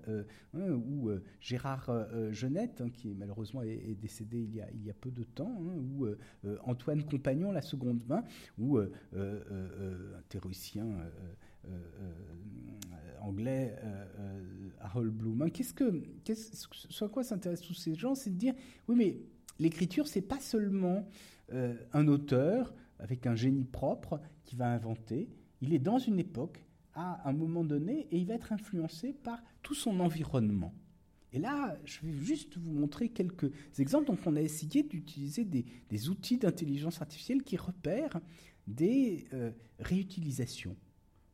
[0.53, 1.89] ou Gérard
[2.31, 6.07] Genette, qui malheureusement est, décédé il y, a, peu de temps, ou
[6.63, 8.23] Antoine Compagnon, La Seconde Main,
[8.57, 8.87] ou un
[10.29, 10.85] théoricien
[13.21, 15.41] anglais, euh, Harold Bloom.
[15.41, 18.15] Hein, qu'est-ce que, quoi s'intéressent tous ces gens?
[18.15, 18.53] C'est de dire,
[18.87, 19.17] oui, mais
[19.59, 21.07] l'écriture, c'est pas seulement
[21.93, 25.29] un auteur avec un génie propre qui va inventer.
[25.61, 29.41] Il est dans une époque, à un moment donné, et il va être influencé par
[29.63, 30.73] tout son environnement.
[31.31, 34.07] Et là, je vais juste vous montrer quelques exemples.
[34.07, 38.19] Donc, on a essayé d'utiliser des, outils d'intelligence artificielle qui repèrent
[38.67, 39.25] des
[39.79, 40.75] réutilisations.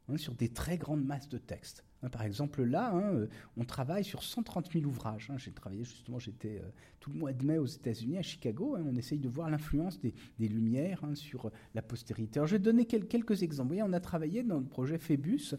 [0.07, 1.83] Hein, sur des très grandes masses de textes.
[2.03, 5.31] Hein, par exemple, là, hein, euh, on travaille sur 130 000 ouvrages.
[5.37, 8.77] J'ai travaillé justement, j'étais euh, tout le mois de mai aux États-Unis, à Chicago.
[8.77, 12.37] on essaye de voir l'influence des, Lumières sur la postérité.
[12.37, 13.69] Alors, je vais donner quelques exemples.
[13.69, 15.55] Vous voyez, on a travaillé dans le projet Phébus,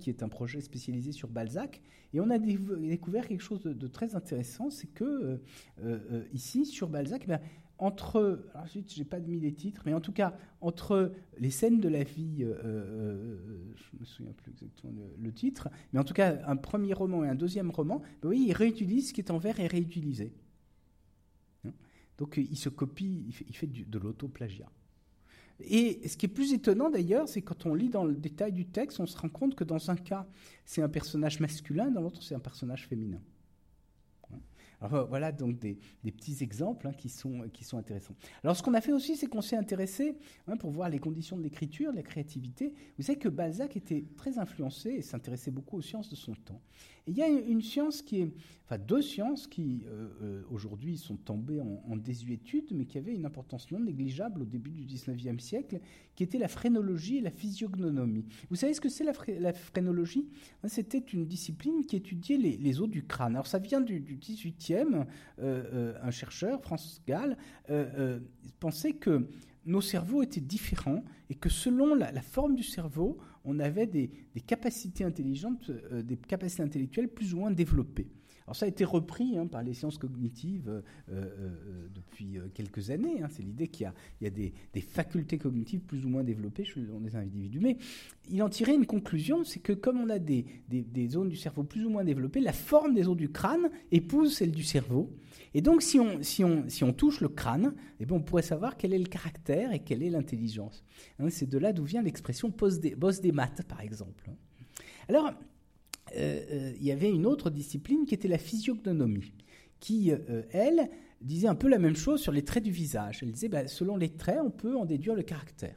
[0.00, 1.82] qui est un projet spécialisé sur Balzac,
[2.14, 5.40] et on a découvert quelque chose de, très intéressant, c'est que
[5.82, 7.38] euh, ici, sur Balzac, eh
[7.82, 11.80] entre, alors ensuite, j'ai pas mis les titres, mais en tout cas, entre les scènes
[11.80, 16.14] de la vie, euh, euh, je me souviens plus exactement le, titre, mais en tout
[16.14, 19.32] cas, un premier roman et un deuxième roman, ben oui, il réutilise ce qui est
[19.32, 20.32] en vert et réutilisé.
[21.64, 21.72] Hein?
[22.18, 24.70] Donc, il se copie, il fait, il fait de l'auto-plagiat.
[25.58, 28.66] Et ce qui est plus étonnant d'ailleurs, c'est quand on lit dans le détail du
[28.66, 30.28] texte, on se rend compte que dans un cas,
[30.64, 33.20] c'est un personnage masculin, dans l'autre, c'est un personnage féminin.
[35.08, 38.14] Voilà donc des, petits exemples hein, qui, sont, qui sont intéressants.
[38.42, 40.16] Alors ce qu'on a fait aussi, c'est qu'on s'est intéressé,
[40.46, 42.74] hein, pour voir les conditions de l'écriture, de la créativité.
[42.98, 46.60] Vous savez que Balzac était très influencé et s'intéressait beaucoup aux sciences de son temps.
[47.08, 48.32] Il y a une science qui est,
[48.64, 53.26] enfin deux sciences qui euh, euh, aujourd'hui sont tombées en, désuétude, mais qui avaient une
[53.26, 55.80] importance non négligeable au début du XIXe siècle,
[56.14, 58.24] qui étaient la phrénologie et la physiognonomie.
[58.50, 60.28] Vous savez ce que c'est la, phrénologie?
[60.66, 63.34] C'était une discipline qui étudiait les, os du crâne.
[63.34, 65.04] Alors ça vient du, du XVIIIe.
[65.40, 67.36] Euh, un chercheur, Francis Gall,
[68.60, 69.28] pensait que
[69.64, 74.10] nos cerveaux étaient différents et que selon la, forme du cerveau, on avait des,
[74.46, 78.08] capacités intelligentes, euh, des capacités intellectuelles plus ou moins développées.
[78.46, 83.22] Alors ça a été repris hein, par les sciences cognitives euh, euh, depuis quelques années.
[83.22, 83.28] Hein.
[83.30, 87.60] C'est l'idée qu'il y a, des, facultés cognitives plus ou moins développées dans des individus.
[87.60, 87.76] Mais
[88.30, 90.44] il en tirait une conclusion, c'est que comme on a des,
[91.08, 94.52] zones du cerveau plus ou moins développées, la forme des os du crâne épouse celle
[94.52, 95.14] du cerveau.
[95.54, 99.06] Et donc si on, touche le crâne, eh bien, on pourrait savoir quel est le
[99.06, 100.84] caractère et quelle est l'intelligence.
[101.18, 104.30] Hein, c'est de là d'où vient l'expression boss des maths, par exemple.
[105.08, 105.32] Alors,
[106.16, 109.32] euh, euh, il y avait une autre discipline qui était la physiognomie,
[109.80, 113.20] qui, euh, elle, disait un peu la même chose sur les traits du visage.
[113.22, 115.76] Elle disait, bah, selon les traits, on peut en déduire le caractère.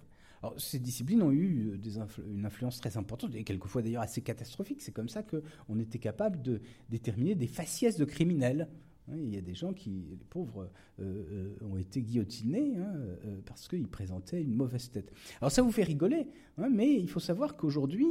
[0.57, 1.79] Ces disciplines ont eu
[2.27, 4.79] une influence très importante, et quelquefois d'ailleurs assez catastrophique.
[4.81, 8.67] C'est comme ça qu'on était capable de déterminer des faciès de criminels.
[9.13, 12.91] Il y a des gens qui, les pauvres, euh, euh, ont été guillotinés hein,
[13.25, 15.11] euh, parce qu'ils présentaient une mauvaise tête.
[15.41, 18.07] Alors ça vous fait rigoler, hein, mais il faut savoir qu'aujourd'hui,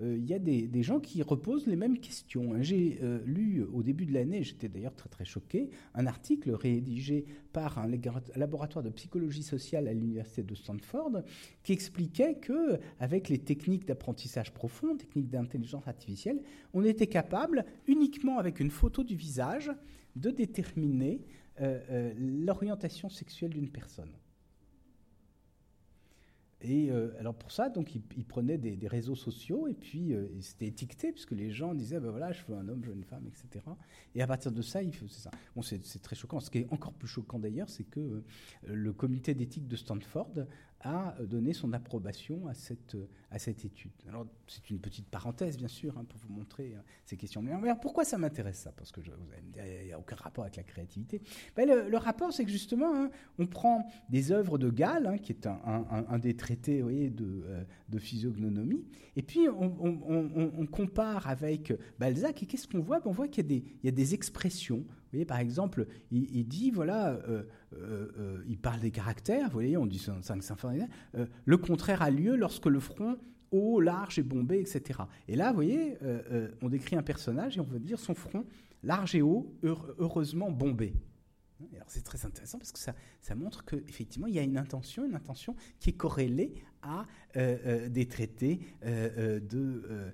[0.00, 2.54] il y a des, gens qui reposent les mêmes questions.
[2.54, 2.62] Hein.
[2.62, 7.78] J'ai lu au début de l'année, j'étais d'ailleurs très très choqué, un article rédigé par
[7.78, 7.88] un
[8.36, 11.22] laboratoire de psychologie sociale à l'université de Stanford
[11.62, 16.40] qui expliquait que avec les techniques d'apprentissage profond, techniques d'intelligence artificielle,
[16.74, 19.72] on était capable uniquement avec une photo du visage
[20.16, 21.20] de déterminer
[21.60, 24.12] euh, euh, l'orientation sexuelle d'une personne.
[26.62, 31.12] Et euh, alors pour ça, donc il, prenait des, réseaux sociaux et puis c'était étiqueté
[31.12, 33.64] puisque les gens disaient ben voilà je veux un homme, je veux une femme, etc.
[34.14, 35.30] Et à partir de ça, il ça.
[35.54, 36.40] Bon, c'est très choquant.
[36.40, 38.24] Ce qui est encore plus choquant d'ailleurs, c'est que
[38.64, 40.32] le comité d'éthique de Stanford
[40.80, 42.96] a donné son approbation à cette,
[43.30, 43.92] à cette étude.
[44.08, 47.42] Alors, c'est une petite parenthèse, bien sûr, hein, pour vous montrer hein, ces questions.
[47.42, 48.72] Mais alors, pourquoi ça m'intéresse ça?
[48.72, 51.22] Parce que vous allez me dire, il n'y a aucun rapport avec la créativité.
[51.56, 55.46] Ben, le, rapport, c'est que justement, hein, on prend des œuvres de Gall, qui est
[55.46, 58.84] un, des traités de, euh, de, physiognonomie,
[59.16, 63.00] et puis on compare avec Balzac, et qu'est-ce qu'on voit?
[63.00, 67.10] Ben, On voit qu'il y, y, a des expressions voyez, par exemple, il, dit, voilà,
[67.10, 67.42] euh,
[67.74, 70.82] euh, euh, il parle des caractères, vous voyez, on dit 5 symphonies,
[71.44, 73.16] le contraire a lieu lorsque le front
[73.52, 75.00] haut, large et bombé, etc.
[75.28, 75.96] Et là, vous voyez,
[76.62, 78.44] on décrit un personnage et on veut dire son front
[78.82, 79.54] large et haut,
[79.98, 80.94] heureusement bombé.
[81.74, 85.06] Alors c'est très intéressant parce que ça, ça montre qu'effectivement il y a une intention,
[85.06, 90.12] une intention qui est corrélée à euh, euh, des traités euh, de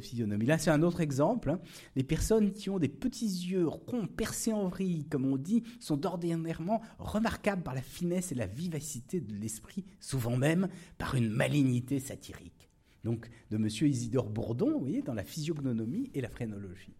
[0.00, 0.46] physionomie.
[0.46, 1.50] Là c'est un autre exemple.
[1.50, 1.60] Hein.
[1.94, 6.06] Les personnes qui ont des petits yeux ronds percés en vrille, comme on dit, sont
[6.06, 12.00] ordinairement remarquables par la finesse et la vivacité de l'esprit, souvent même par une malignité
[12.00, 12.70] satirique.
[13.04, 13.66] Donc de M.
[13.66, 16.94] Isidore Bourdon, vous voyez, dans la physiognomie et la phrénologie.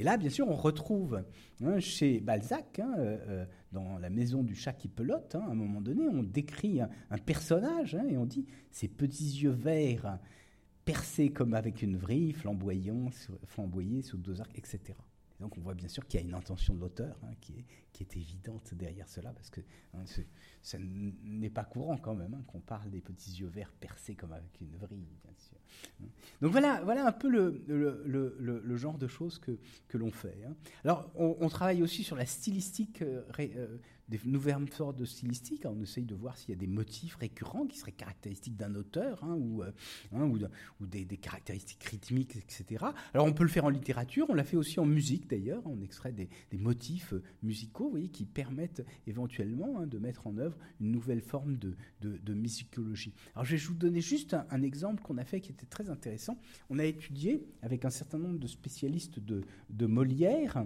[0.00, 1.22] Et là, bien sûr, on retrouve
[1.62, 5.50] hein, chez Balzac, hein, euh, euh, dans La maison du chat qui pelote, hein, à
[5.50, 10.18] un moment donné, on décrit un, personnage et on dit ses petits yeux verts
[10.86, 13.10] percés comme avec une vrille, flamboyants,
[13.44, 14.94] flamboyés sous deux arcs, etc.
[15.38, 18.02] donc on voit bien sûr qu'il y a une intention de l'auteur qui, est, qui,
[18.02, 19.60] est, évidente derrière cela, parce que
[20.62, 24.60] ça n'est pas courant quand même qu'on parle des petits yeux verts percés comme avec
[24.60, 25.56] une vrille, bien sûr.
[26.40, 30.44] Donc voilà, voilà un peu le, genre de choses que, que l'on fait.
[30.46, 30.54] Hein.
[30.84, 33.78] Alors on, travaille aussi sur la stylistique euh, euh,
[34.10, 35.62] des nouvelles sortes de stylistique.
[35.64, 39.22] On essaye de voir s'il y a des motifs récurrents qui seraient caractéristiques d'un auteur
[39.22, 39.70] hein, ou, euh,
[40.12, 40.24] hein,
[40.80, 42.86] ou, des, caractéristiques rythmiques, etc.
[43.14, 45.62] Alors on peut le faire en littérature, on l'a fait aussi en musique d'ailleurs.
[45.64, 47.22] On extrait des, motifs euh,
[47.88, 53.14] voyez, qui permettent éventuellement hein, de mettre en œuvre une nouvelle forme de, de, musicologie.
[53.34, 56.38] Alors je vais vous donner juste un, exemple qu'on a fait qui était très intéressant.
[56.68, 60.64] On a étudié avec un certain nombre de spécialistes de, de Molière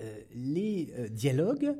[0.00, 1.74] euh, les dialogues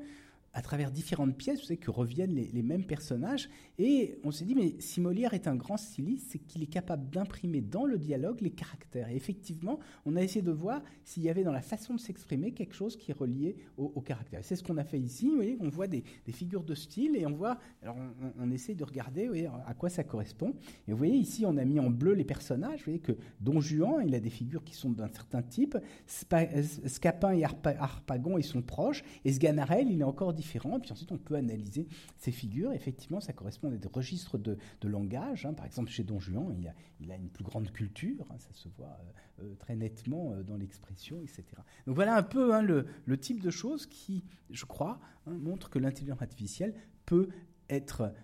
[0.59, 3.49] à travers différentes pièces, vous savez, que reviennent les, mêmes personnages.
[3.79, 7.09] Et on s'est dit, mais si Molière est un grand styliste, c'est qu'il est capable
[7.11, 9.09] d'imprimer dans le dialogue les caractères.
[9.09, 12.51] Et effectivement, on a essayé de voir s'il y avait dans la façon de s'exprimer
[12.51, 14.40] quelque chose qui est relié au, caractère.
[14.42, 15.29] C'est ce qu'on a fait ici.
[15.29, 17.97] Vous voyez, on voit des, figures de style et on voit, alors
[18.37, 20.57] on, essaie de regarder à quoi ça correspond.
[20.88, 22.81] Et vous voyez, ici, on a mis en bleu les personnages.
[22.81, 25.79] Vous voyez que Don Juan, il a des figures qui sont d'un certain type.
[26.07, 29.05] Scapin et Harpagon, ils sont proches.
[29.25, 32.72] Et Sganarelle, il est encore différent puis ensuite, on peut analyser ces figures.
[32.72, 35.46] Effectivement, ça correspond à des registres de, langage.
[35.46, 35.52] Hein.
[35.52, 36.54] Par exemple, chez Don Juan,
[37.00, 38.26] il a, une plus grande culture.
[38.30, 38.38] Hein.
[38.38, 41.44] Ça se voit euh, euh, très nettement euh, dans l'expression, etc.
[41.87, 42.87] Donc voilà un peu hein, le,
[43.18, 47.28] type de choses qui, je crois, montrent que l'intelligence artificielle peut
[47.68, 48.14] être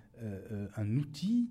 [0.77, 1.51] un outil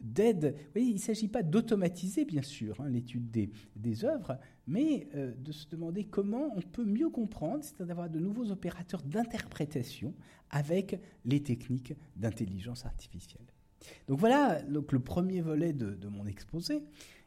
[0.00, 0.56] d'aide.
[0.74, 5.68] il ne s'agit pas d'automatiser, bien sûr, hein, l'étude des, œuvres, mais euh, de se
[5.68, 10.14] demander comment on peut mieux comprendre, c'est-à-dire d'avoir de nouveaux opérateurs d'interprétation
[10.50, 13.46] avec les techniques d'intelligence artificielle.
[14.08, 16.82] Donc voilà donc le premier volet de, mon exposé.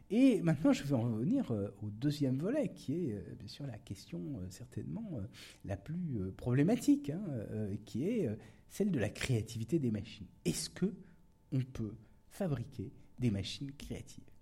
[0.09, 4.21] Et maintenant, je vais en revenir au deuxième volet, qui est bien sûr la question
[4.49, 5.09] certainement
[5.65, 7.23] la plus problématique, hein,
[7.85, 8.29] qui est
[8.69, 10.27] celle de la créativité des machines.
[10.45, 10.93] Est-ce que
[11.51, 11.95] on peut
[12.33, 14.33] fabriquer des machines créatives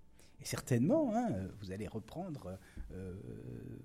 [0.42, 2.58] et certainement, hein, vous allez reprendre
[2.94, 3.14] euh,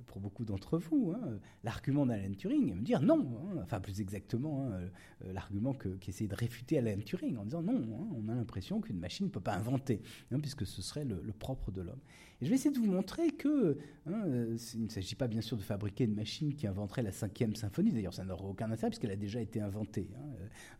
[0.06, 4.00] pour beaucoup d'entre vous, hein, l'argument d'Alan Turing et me dire non, hein, enfin plus
[4.00, 4.88] exactement euh,
[5.34, 7.84] l'argument qu'essaie de réfuter Alan Turing en disant non,
[8.16, 10.00] on a l'impression qu'une machine ne peut pas inventer,
[10.40, 12.00] puisque ce serait le, propre de l'homme.
[12.40, 15.56] Et je vais essayer de vous montrer que euh, il ne s'agit pas bien sûr
[15.56, 19.10] de fabriquer une machine qui inventerait la cinquième symphonie, d'ailleurs ça n'aurait aucun intérêt puisqu'elle
[19.10, 20.10] a déjà été inventée.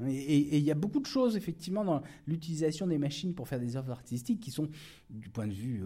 [0.07, 3.77] Et il y a beaucoup de choses effectivement dans l'utilisation des machines pour faire des
[3.77, 4.69] œuvres artistiques qui sont
[5.09, 5.83] du point de vue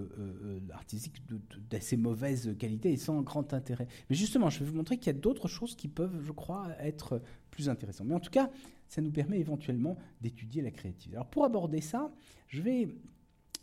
[0.73, 1.23] artistique
[1.71, 3.87] d'assez mauvais qualité et sans grand intérêt.
[4.09, 6.69] Mais justement, je vais vous montrer qu'il y a d'autres choses qui peuvent, je crois,
[6.81, 8.07] être plus intéressantes.
[8.07, 8.51] Mais en tout cas,
[8.89, 11.17] ça nous permet éventuellement d'étudier la créativité.
[11.17, 12.13] Alors pour aborder ça,
[12.49, 12.89] je vais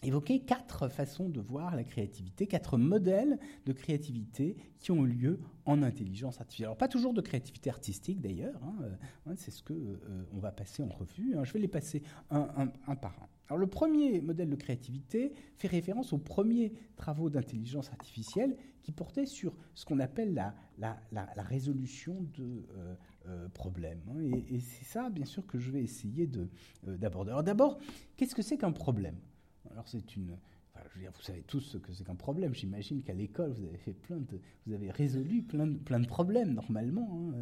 [0.03, 5.81] évoquer quatre façons de voir la créativité, quatre modèles de créativité qui ont lieu en
[5.81, 6.67] intelligence artificielle.
[6.67, 8.75] Alors pas toujours de créativité artistique d'ailleurs, hein,
[9.27, 9.97] euh, c'est ce que euh,
[10.33, 11.35] on va passer en revue.
[11.35, 11.43] Hein.
[11.43, 13.27] Je vais les passer un, par un.
[13.47, 19.25] Alors le premier modèle de créativité fait référence aux premiers travaux d'intelligence artificielle qui portaient
[19.25, 20.33] sur ce qu'on appelle
[20.77, 20.95] la,
[21.37, 22.67] résolution de
[23.25, 24.01] euh, problèmes.
[24.09, 24.21] Hein.
[24.49, 26.29] Et, c'est ça, bien sûr, que je vais essayer
[26.83, 27.31] d'aborder.
[27.31, 27.79] Alors d'abord,
[28.15, 29.15] qu'est-ce que c'est qu'un problème?
[29.71, 30.37] Alors c'est une
[30.95, 32.53] vous savez tous ce que c'est qu'un problème.
[32.53, 36.07] J'imagine qu'à l'école, vous avez fait plein de, vous avez résolu plein de, plein de
[36.07, 37.09] problèmes normalement.
[37.13, 37.33] Hein.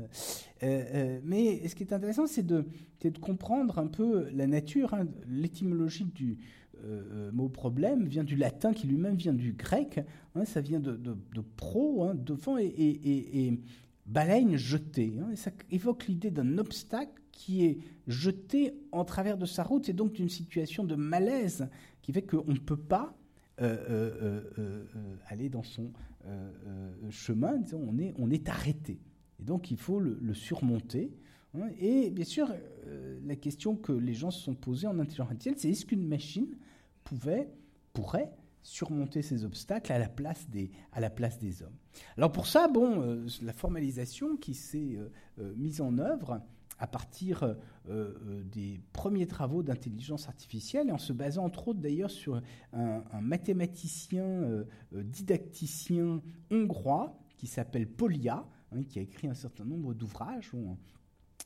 [0.64, 2.66] Euh, euh, mais ce qui est intéressant, c'est de,
[3.02, 5.08] de, comprendre un peu la nature, hein.
[5.28, 6.38] l'étymologie du
[6.84, 10.02] euh, mot problème vient du latin, qui lui-même vient du grec.
[10.36, 10.46] Hein.
[10.46, 13.60] ça vient de, de, pro, devant, et,
[14.06, 15.14] baleine jetée.
[15.32, 19.94] et ça évoque l'idée d'un obstacle qui est jeté en travers de sa route, et
[19.94, 21.68] donc d'une situation de malaise
[22.06, 23.18] qui fait qu'on ne peut pas
[23.60, 24.86] euh, euh, euh,
[25.26, 25.92] aller dans son
[27.10, 29.00] chemin, disons, on est, on est arrêté.
[29.40, 31.12] Et donc il faut le, surmonter.
[31.56, 31.70] Hein.
[31.80, 32.48] Et bien sûr,
[33.26, 36.56] la question que les gens se sont posées en intelligence artificielle, c'est est-ce qu'une machine
[37.04, 37.50] pouvait,
[37.94, 41.78] pourrait surmonter ces obstacles à la place des, à la place des hommes?
[42.18, 45.00] Alors pour ça, bon, la formalisation qui s'est
[45.56, 46.40] mise en œuvre
[46.80, 47.54] à partir euh,
[47.90, 52.42] euh, des premiers travaux d'intelligence artificielle, et en se basant entre autres d'ailleurs sur
[52.74, 59.94] un, mathématicien euh, didacticien hongrois qui s'appelle Polia, hein, qui a écrit un certain nombre
[59.94, 60.52] d'ouvrages,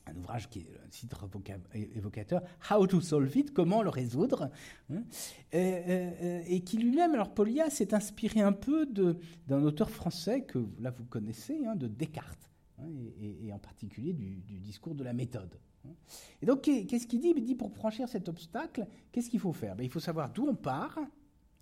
[0.08, 1.30] un ouvrage qui est un titre
[1.74, 4.50] évocateur, How to Solve It, comment le résoudre,
[4.90, 5.04] hein,
[5.52, 11.06] et, qui lui-même, alors Polia s'est inspiré un peu d'un auteur français que là vous
[11.06, 12.49] connaissez, hein, de Descartes.
[12.82, 12.88] Hein,
[13.22, 15.60] et, en particulier du, discours de la méthode.
[15.86, 15.94] Hein.
[16.42, 17.34] Et donc, qu'est-ce qu'il dit?
[17.36, 19.76] Il dit pour franchir cet obstacle, qu'est-ce qu'il faut faire?
[19.76, 20.98] Ben, Il faut savoir d'où on part,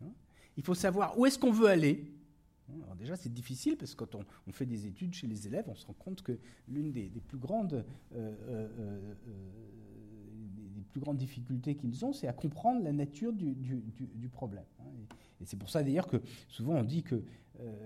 [0.02, 0.12] hein.
[0.58, 2.14] il faut savoir où est-ce qu'on veut aller.
[2.84, 5.76] Alors déjà, c'est difficile parce que quand on, fait des études chez les élèves, on
[5.76, 9.14] se rend compte que l'une des, plus grandes euh, euh, euh,
[10.76, 14.66] des plus grandes difficultés qu'ils ont, c'est à comprendre la nature du, du problème.
[15.40, 16.18] Et, c'est pour ça d'ailleurs que
[16.50, 17.24] souvent on dit que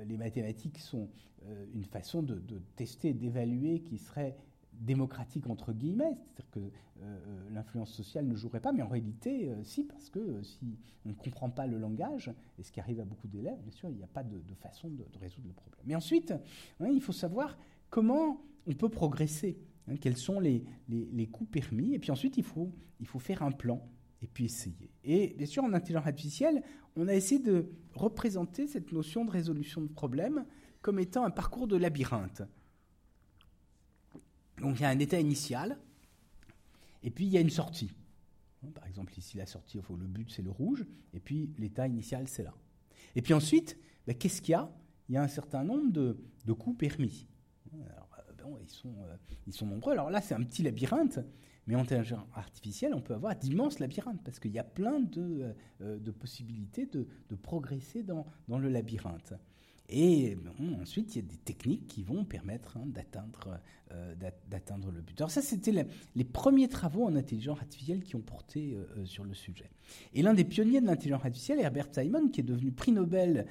[0.06, 1.10] les mathématiques sont
[1.48, 2.40] euh, une façon de,
[2.76, 4.38] tester, d'évaluer qui serait
[4.74, 6.70] démocratique entre guillemets, c'est-à-dire que euh,
[7.02, 11.14] euh, l'influence sociale ne jouerait pas, mais en réalité, si, parce que si on ne
[11.16, 14.04] comprend pas le langage, et ce qui arrive à beaucoup d'élèves, bien sûr, il n'y
[14.04, 15.82] a pas de, façon de, résoudre le problème.
[15.86, 16.32] Mais ensuite,
[16.80, 17.58] hein, il faut savoir
[17.90, 19.58] comment on peut progresser,
[19.88, 23.42] hein, quels sont les, les, coûts permis, et puis ensuite, il faut, il faut faire
[23.42, 23.82] un plan,
[24.22, 24.92] et puis essayer.
[25.04, 26.64] Et bien sûr, en intelligence artificielle,
[26.96, 30.46] on a essayé de représenter cette notion de résolution de problèmes
[30.82, 32.44] comme étant un parcours de labyrinthe.
[34.60, 35.78] Donc il y a un état initial,
[37.04, 37.92] et puis il y a une sortie.
[38.76, 42.44] Par exemple, ici, la sortie, le but, c'est le rouge, et puis l'état initial, c'est
[42.44, 42.54] là.
[43.16, 44.72] Et puis ensuite, ben, qu'est-ce qu'il y a?
[45.10, 47.28] Il y a un certain nombre de, coups permis.
[47.74, 48.56] Alors, euh,
[48.86, 49.94] euh, ils sont nombreux.
[49.94, 51.20] Alors là, c'est un petit labyrinthe,
[51.72, 55.54] mais en intelligence artificielle, on peut avoir d'immenses labyrinthes, parce qu'il y a plein de,
[55.80, 57.08] euh, de possibilités de,
[57.42, 59.34] progresser dans, le labyrinthe.
[59.88, 60.38] Et
[60.82, 62.88] ensuite, il y a des techniques qui vont permettre hein,
[63.92, 64.16] euh,
[64.50, 65.20] d'atteindre le but.
[65.22, 69.24] Alors ça, c'était les premiers travaux en intelligence artificielle qui ont porté euh, euh, sur
[69.24, 69.70] le sujet.
[70.14, 73.46] Et l'un des pionniers de l'intelligence artificielle, Herbert Simon, qui est devenu prix Nobel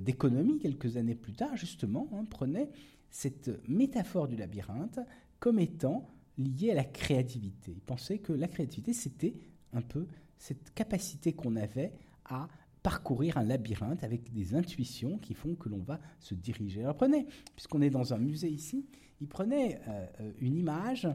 [0.00, 2.70] d'économie quelques années plus tard, justement, hein, prenait
[3.10, 5.00] cette métaphore du labyrinthe
[5.40, 6.06] comme étant
[6.38, 7.72] liée à la créativité.
[7.72, 9.34] Il pensait que la créativité, c'était
[9.72, 10.06] un peu
[10.38, 11.92] cette capacité qu'on avait
[12.24, 12.48] à
[12.82, 16.82] parcourir un labyrinthe avec des intuitions qui font que l'on va se diriger.
[16.82, 18.86] Alors prenez, puisqu'on est dans un musée ici,
[19.20, 21.06] il prenait euh, une image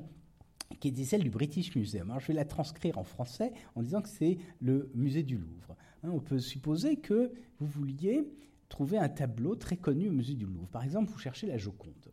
[0.80, 2.10] qui était celle du British Museum.
[2.12, 5.76] Alors je vais la transcrire en français en disant que c'est le musée du Louvre.
[6.04, 8.28] Hein, on peut supposer que vous vouliez
[8.70, 10.68] trouver un tableau très connu au musée du Louvre.
[10.68, 12.12] Par exemple, vous cherchez la Joconde.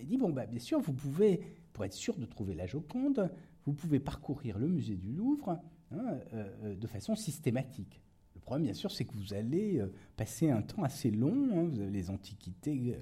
[0.00, 1.40] il dit, bon, bah, bien sûr, vous pouvez,
[1.78, 3.30] pour être sûr de trouver la Joconde,
[3.64, 5.60] vous pouvez parcourir le musée du Louvre
[5.92, 8.02] hein, euh, euh, de façon systématique.
[8.34, 11.50] Le problème, bien sûr, c'est que vous allez euh, passer un temps assez long.
[11.52, 12.98] Hein, vous avez les antiquités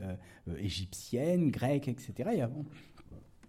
[0.59, 2.33] égyptiennes, grecques, etc.
[2.35, 2.66] Et avant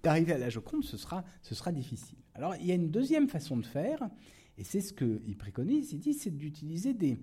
[0.01, 2.19] d'arriver à la Joconde, ce sera, ce sera difficile.
[2.33, 4.09] Alors, il y a une deuxième façon de faire,
[4.57, 7.19] et c'est ce qu'il préconise, il dit, c'est d'utiliser des,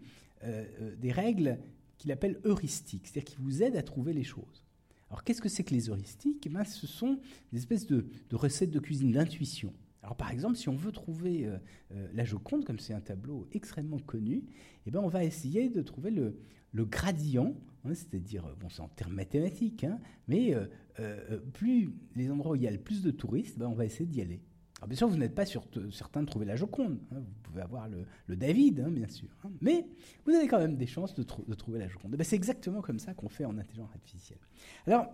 [0.98, 1.58] des règles
[1.96, 4.66] qu'il appelle heuristiques, c'est-à-dire qui vous aident à trouver les choses.
[5.14, 6.44] Alors qu'est-ce que c'est que les heuristiques?
[6.44, 7.20] Eh Ce sont
[7.52, 9.72] des espèces de, recettes de cuisine, d'intuition.
[10.02, 11.56] Alors par exemple, si on veut trouver euh,
[11.92, 14.42] euh, la Joconde, comme c'est un tableau extrêmement connu,
[14.86, 16.36] eh ben, on va essayer de trouver le,
[16.84, 17.54] gradient,
[17.84, 20.52] hein, c'est-à-dire, bon c'est en termes mathématiques, hein, mais
[20.98, 23.84] euh, plus les endroits où il y a le plus de touristes, ben, on va
[23.84, 24.40] essayer d'y aller.
[24.78, 26.98] Alors bien sûr, vous n'êtes pas certain de trouver la Joconde.
[27.12, 27.20] Hein.
[27.20, 29.28] vous pouvez avoir le, David, hein, bien sûr.
[29.44, 29.50] Hein.
[29.60, 29.86] mais
[30.26, 32.12] vous avez quand même des chances de, trouver la Joconde.
[32.16, 34.40] Ben, c'est exactement comme ça qu'on fait en intelligence artificielle.
[34.86, 35.12] Alors,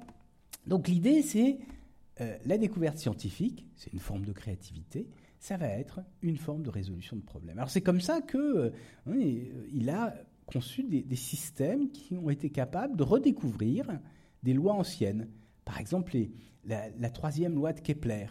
[0.66, 1.58] donc l'idée, c'est
[2.20, 5.08] euh, la découverte scientifique, c'est une forme de créativité,
[5.38, 7.58] ça va être une forme de résolution de problèmes.
[7.58, 8.70] Alors c'est comme ça qu'il euh,
[9.08, 10.14] euh, a
[10.46, 13.86] conçu des, systèmes qui ont été capables de redécouvrir
[14.42, 15.28] des lois anciennes.
[15.64, 16.16] Par exemple,
[16.64, 18.26] la troisième loi de Kepler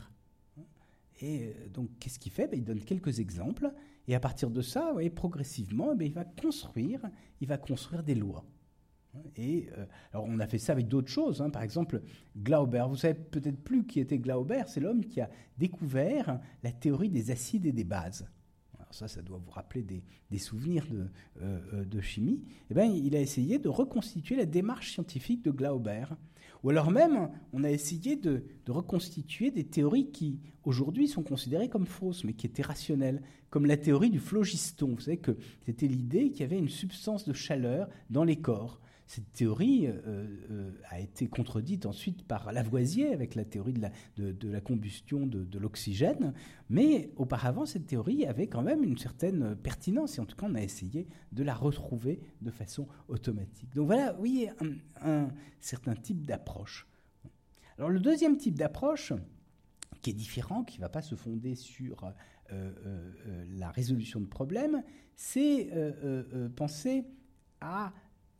[1.20, 2.48] et euh, donc, qu'est-ce qu'il fait?
[2.48, 3.72] Ben, Il donne quelques exemples,
[4.08, 7.02] et à partir de ça, progressivement, ben, il va construire,
[7.42, 8.46] il va construire des lois.
[9.36, 11.42] Et euh, alors, on a fait ça avec d'autres choses.
[11.42, 11.50] Hein.
[11.50, 12.02] Par exemple,
[12.38, 12.86] Glauber.
[12.88, 14.64] Vous savez peut-être plus qui était Glauber.
[14.68, 18.30] C'est l'homme qui a découvert la théorie des acides et des bases.
[18.92, 21.08] Ça, ça doit vous rappeler des, souvenirs de,
[21.42, 22.42] euh, de chimie.
[22.72, 26.06] Eh bien, il a essayé de reconstituer la démarche scientifique de Glauber.
[26.64, 31.86] Ou alors même, on a essayé de, reconstituer des théories qui, aujourd'hui, sont considérées comme
[31.86, 34.94] fausses, mais qui étaient rationnelles, comme la théorie du phlogiston.
[34.96, 38.82] Vous savez que c'était l'idée qu'il y avait une substance de chaleur dans les corps.
[39.10, 44.62] Cette théorie euh, euh, a été contredite ensuite par Lavoisier avec la théorie de la,
[44.62, 46.32] combustion de, l'oxygène,
[46.70, 50.54] mais auparavant cette théorie avait quand même une certaine pertinence et en tout cas on
[50.54, 53.74] a essayé de la retrouver de façon automatique.
[53.74, 54.48] Donc voilà, oui,
[55.02, 55.30] un, un
[55.60, 56.86] certain type d'approche.
[57.80, 59.12] Alors le deuxième type d'approche,
[60.04, 62.14] qui est différent, qui ne va pas se fonder sur
[62.52, 64.84] euh, la résolution de problèmes,
[65.16, 65.72] c'est
[66.56, 67.06] penser
[67.60, 67.92] à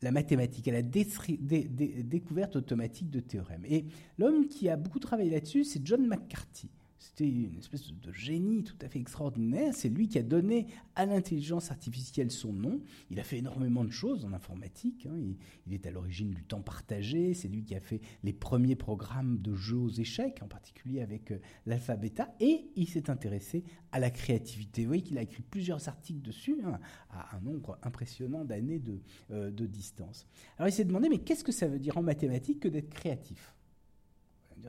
[0.02, 3.66] la mathématique, à la découverte automatique de théorèmes.
[3.66, 3.86] Et
[4.18, 6.70] l'homme qui a beaucoup travaillé là-dessus, c'est John McCarthy.
[7.00, 9.74] C'était une espèce de génie tout à fait extraordinaire.
[9.74, 12.82] C'est lui qui a donné à l'intelligence artificielle son nom.
[13.10, 15.06] Il a fait énormément de choses en informatique.
[15.06, 15.18] Hein.
[15.66, 17.34] Il, est à l'origine du temps partagé.
[17.34, 21.32] C'est lui qui a fait les premiers programmes de jeux aux échecs, en particulier avec
[21.32, 22.36] euh, l'alphabeta.
[22.42, 24.82] Et il s'est intéressé à la créativité.
[24.82, 26.80] Vous voyez qu'il a écrit plusieurs articles dessus, hein,
[27.12, 30.28] à un nombre impressionnant d'années de, euh, de distance.
[30.58, 33.56] Alors il s'est demandé, mais qu'est-ce que ça veut dire en mathématiques que d'être créatif?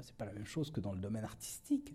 [0.02, 1.94] C'est pas la même chose que dans le domaine artistique.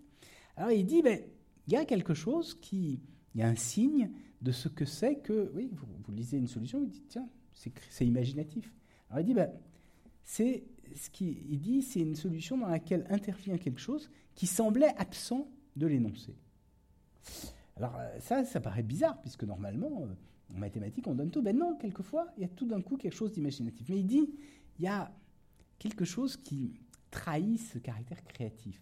[0.56, 1.20] Alors il dit, ben,
[1.66, 3.00] il y a quelque chose qui,
[3.34, 4.10] il y a un signe
[4.42, 8.72] de ce que c'est que, oui, vous, lisez une solution, vous dites, tiens, c'est imaginatif.
[9.10, 9.50] Alors il dit, ben,
[10.24, 15.48] c'est ce qu'il dit, c'est une solution dans laquelle intervient quelque chose qui semblait absent
[15.76, 16.36] de l'énoncé.
[17.76, 21.42] Alors euh, ça, ça paraît bizarre, puisque normalement, euh, en mathématiques, on donne tout.
[21.42, 23.88] Ben non, quelquefois, il y a tout d'un coup quelque chose d'imaginatif.
[23.88, 24.30] Mais il dit,
[24.78, 25.12] il y a
[25.78, 26.74] quelque chose qui
[27.16, 28.80] trahit ce caractère créatif.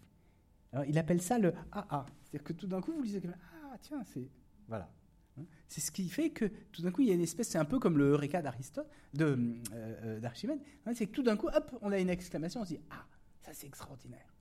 [0.72, 2.05] Alors, il appelle ça le AA.
[2.22, 4.28] C'est-à-dire que tout d'un coup, vous lisez, ah, tiens, c'est.
[4.66, 4.91] Voilà.
[5.39, 5.45] Hein?
[5.68, 7.64] C'est ce qui fait que tout d'un coup, il y a une espèce, c'est un
[7.64, 8.89] peu comme le Eureka d'Aristote,
[9.20, 12.64] euh, euh, d'Archimède, hein, c'est que tout d'un coup, hop, on a une exclamation, on
[12.64, 13.07] se dit, ah,
[13.41, 14.35] ça c'est extraordinaire.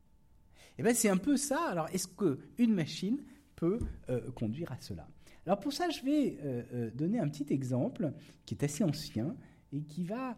[0.56, 1.64] Et eh bien c'est un peu ça.
[1.70, 3.24] Alors, est-ce qu'une machine
[3.56, 3.78] peut
[4.10, 5.08] euh, conduire à cela?
[5.46, 8.14] Alors pour ça, je vais donner un petit exemple
[8.46, 9.36] qui est assez ancien
[9.74, 10.38] et qui va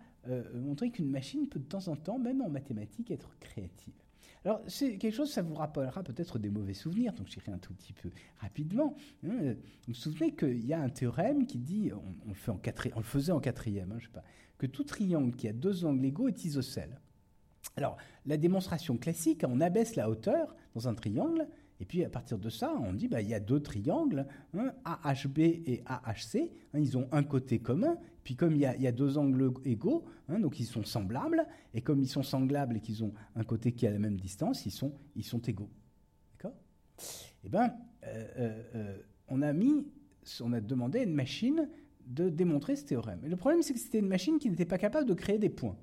[0.54, 3.94] montrer qu'une machine peut de temps en temps, même en mathématiques, être créative.
[4.46, 7.74] Alors, c'est quelque chose, ça vous rappellera peut-être des mauvais souvenirs, donc j'irai un tout
[7.74, 8.96] petit peu rapidement.
[9.26, 9.54] Hein.
[9.54, 9.56] Vous
[9.88, 12.62] vous souvenez qu'il y a un théorème qui dit, on, le, fait en
[12.96, 14.24] on le faisait en quatrième, hein, je sais pas,
[14.60, 17.00] que tout triangle qui a deux angles égaux est isocèle.
[17.76, 17.98] Alors,
[18.28, 21.48] la démonstration classique, on abaisse la hauteur dans un triangle,
[21.80, 24.74] et puis à partir de ça, on dit bah, il y a deux triangles, hein,
[24.86, 29.54] AHB et AHC, ils ont un côté commun, puis comme il y, a, deux angles
[29.66, 31.46] égaux, hein, donc ils sont semblables,
[31.76, 34.66] et comme ils sont semblables et qu'ils ont un côté qui a la même distance,
[34.66, 34.92] ils sont,
[35.48, 35.70] égaux.
[36.34, 36.58] D'accord?
[37.44, 37.76] Eh bien,
[38.08, 38.98] euh, euh, euh,
[39.28, 39.86] on a mis,
[40.42, 41.70] on a demandé à une machine
[42.08, 43.20] de démontrer ce théorème.
[43.24, 45.50] Et le problème, c'est que c'était une machine qui n'était pas capable de créer des
[45.50, 45.78] points.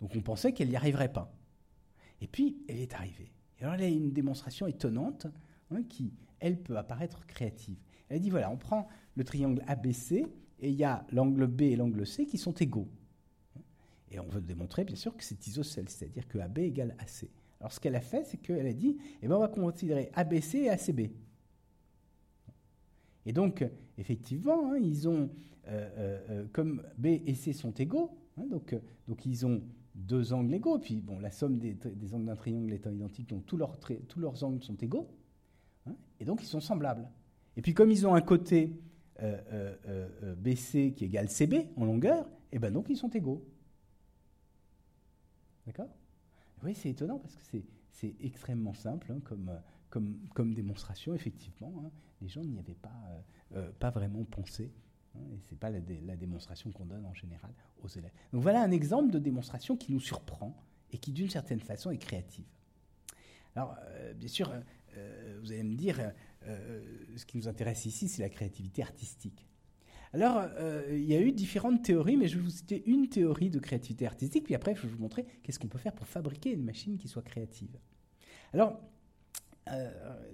[0.00, 1.36] Donc on pensait qu'elle n'y arriverait pas.
[2.20, 3.32] Et puis, elle est arrivée.
[3.58, 5.26] Et alors, elle a une démonstration étonnante
[5.72, 7.80] hein, qui, elle, peut apparaître créative.
[8.08, 10.28] Elle dit voilà, on prend le triangle ABC
[10.62, 12.88] et il y a l'angle B et l'angle C qui sont égaux.
[14.10, 17.28] Et on veut démontrer, bien sûr, que c'est isocèle, c'est-à-dire que AB égale AC.
[17.60, 20.58] Alors, ce qu'elle a fait, c'est qu'elle a dit, eh ben, on va considérer ABC
[20.58, 21.10] et ACB.
[23.26, 23.64] Et donc,
[23.98, 25.30] effectivement, hein, ils ont,
[25.68, 28.76] euh, euh, euh, comme B et C sont égaux, hein, donc,
[29.24, 29.62] ils ont
[29.94, 31.76] deux angles égaux, puis bon, la somme des,
[32.12, 35.08] angles d'un triangle étant identique, donc tous leurs, tous leurs angles sont égaux,
[35.86, 37.08] hein, et donc ils sont semblables.
[37.56, 38.72] Et puis comme ils ont un côté
[39.18, 43.44] BC qui égale CB en longueur, et ben donc ils sont égaux.
[45.66, 45.88] D'accord?
[46.62, 47.58] Oui, c'est étonnant parce que
[47.90, 49.50] c'est extrêmement simple comme,
[50.34, 51.72] comme, démonstration, effectivement.
[51.84, 51.90] Hein,
[52.20, 54.72] les gens n'y avaient pas, euh, euh, vraiment pensé.
[55.14, 57.52] Hein, et ce n'est pas la, démonstration qu'on donne en général
[57.82, 58.12] aux élèves.
[58.32, 60.56] Donc voilà un exemple de démonstration qui nous surprend
[60.92, 62.46] et qui, d'une certaine façon, est créative.
[63.54, 64.52] Alors, euh, bien sûr,
[65.40, 66.12] vous allez me dire,
[67.16, 69.46] ce qui nous intéresse ici, c'est la créativité artistique.
[70.12, 70.42] Alors,
[70.90, 74.06] il y a eu différentes théories, mais je vais vous citer une théorie de créativité
[74.06, 76.98] artistique, puis après, je vais vous montrer qu'est-ce qu'on peut faire pour fabriquer une machine
[76.98, 77.78] qui soit créative.
[78.52, 78.78] Alors,
[79.70, 79.90] euh,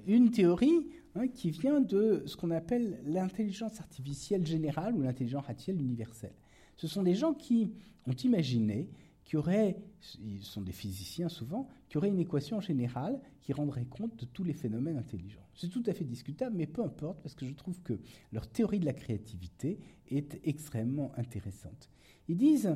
[0.07, 5.81] une théorie hein, qui vient de ce qu'on appelle l'intelligence artificielle générale ou l'intelligence artificielle
[5.81, 6.33] universelle.
[6.77, 7.75] Ce sont des gens qui
[8.07, 8.89] ont imaginé
[9.29, 9.77] qu'il y aurait,
[10.25, 14.25] ils sont des physiciens souvent, qu'il y aurait une équation générale qui rendrait compte de
[14.25, 15.47] tous les phénomènes intelligents.
[15.55, 18.01] C'est tout à fait discutable, mais peu importe, parce que je trouve que
[18.33, 21.91] leur théorie de la créativité est extrêmement intéressante.
[22.29, 22.75] Ils disent,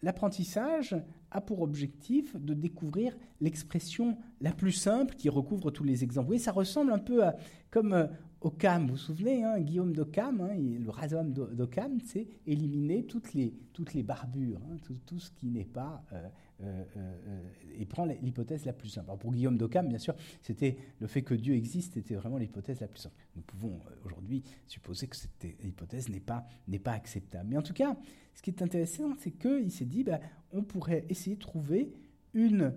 [0.00, 0.96] l'apprentissage
[1.30, 6.24] a pour objectif de découvrir l'expression la plus simple qui recouvre tous les exemples.
[6.24, 7.36] Vous voyez, ça ressemble un peu à,
[7.70, 8.06] comme euh,
[8.42, 13.54] Occam, vous vous souvenez, hein, Guillaume d'Occam, hein, le rasoir d'Occam, c'est éliminer toutes les,
[14.02, 14.76] barbures, hein,
[15.06, 16.28] tout, ce qui n'est pas euh,
[16.62, 17.42] euh, euh,
[17.78, 19.10] et prend l'hypothèse la plus simple.
[19.20, 22.88] Pour Guillaume d'Occam, bien sûr, c'était le fait que Dieu existe était vraiment l'hypothèse la
[22.88, 23.14] plus simple.
[23.36, 27.48] Nous pouvons aujourd'hui supposer que cette hypothèse n'est pas, n'est pas acceptable.
[27.48, 27.96] Mais en tout cas,
[28.34, 30.18] ce qui est intéressant, c'est qu'il s'est dit, bah,
[30.52, 31.92] on pourrait essayer de trouver
[32.34, 32.74] une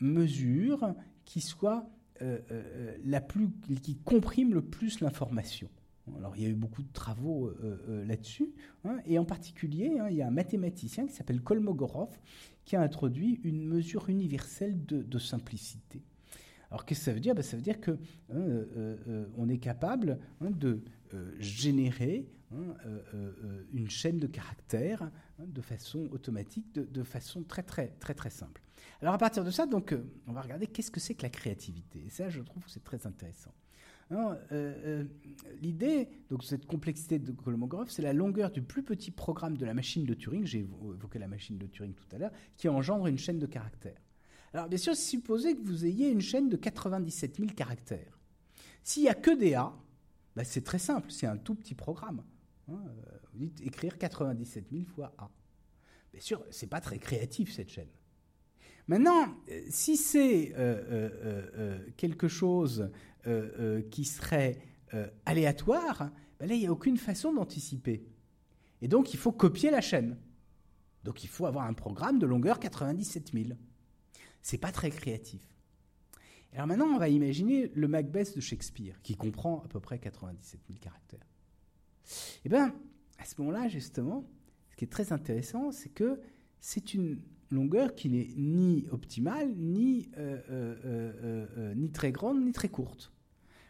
[0.00, 1.88] mesure qui soit
[3.04, 3.48] la plus,
[3.82, 5.68] qui comprime le plus l'information.
[6.18, 7.52] Alors, il y a eu beaucoup de travaux
[7.88, 8.52] là-dessus,
[8.84, 12.10] hein, et en particulier, hein, il y a un mathématicien qui s'appelle Kolmogorov,
[12.64, 16.02] qui a introduit une mesure universelle de, simplicité.
[16.70, 17.34] Alors qu'est-ce que ça veut dire?
[17.34, 20.82] Ben, Ça veut dire qu'on hein, euh, euh, est capable de
[21.14, 22.26] euh, générer
[23.72, 28.60] une chaîne de caractères de façon automatique, de, de, façon très très très très simple.
[29.02, 29.94] Alors à partir de ça, donc,
[30.26, 32.04] on va regarder qu'est-ce que c'est que la créativité.
[32.06, 33.52] Et ça, je trouve que c'est très intéressant.
[34.12, 35.04] Euh, euh,
[35.60, 39.74] l'idée, donc cette complexité de Kolmogorov, c'est la longueur du plus petit programme de la
[39.74, 43.18] machine de Turing, j'ai évoqué la machine de Turing tout à l'heure, qui engendre une
[43.18, 44.00] chaîne de caractères.
[44.52, 48.18] Alors bien sûr, supposez que vous ayez une chaîne de 97 000 caractères.
[48.82, 49.72] S'il n'y a que des A,
[50.36, 52.22] bah, c'est très simple, c'est un tout petit programme.
[52.68, 55.30] Hein, euh, vous dites écrire 97 000 fois A.
[56.12, 57.88] Bien sûr, ce n'est pas très créatif cette chaîne.
[58.88, 59.34] Maintenant,
[59.70, 60.54] si c'est
[61.96, 62.90] quelque chose
[63.28, 64.58] euh, euh, qui serait
[64.94, 66.10] euh, aléatoire,
[66.40, 68.04] ben là, il n'y a aucune façon d'anticiper.
[68.80, 70.18] Et donc, il faut copier la chaîne.
[71.04, 73.50] Donc, il faut avoir un programme de longueur 97 000.
[74.40, 75.40] C'est pas très créatif.
[76.52, 80.60] Alors maintenant, on va imaginer le Macbeth de Shakespeare, qui comprend à peu près 97
[80.66, 81.26] 000 caractères.
[82.44, 82.74] Eh bien,
[83.18, 84.28] à ce moment-là, justement,
[84.68, 86.20] ce qui est très intéressant, c'est que
[86.58, 87.22] c'est une
[87.52, 93.12] longueur qui n'est ni optimale, ni, euh, euh, euh, ni très grande, ni très courte.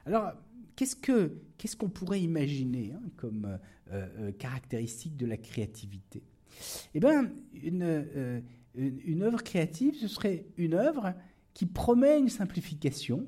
[0.07, 0.33] Alors,
[0.77, 1.31] qu'est-ce qu'on
[1.65, 3.59] ce qu'on pourrait imaginer hein, comme
[4.39, 6.23] caractéristique de la créativité?
[6.95, 7.31] Eh bien,
[7.63, 8.43] une,
[8.75, 11.15] une, œuvre créative, ce serait une œuvre
[11.55, 13.27] qui promet une simplification,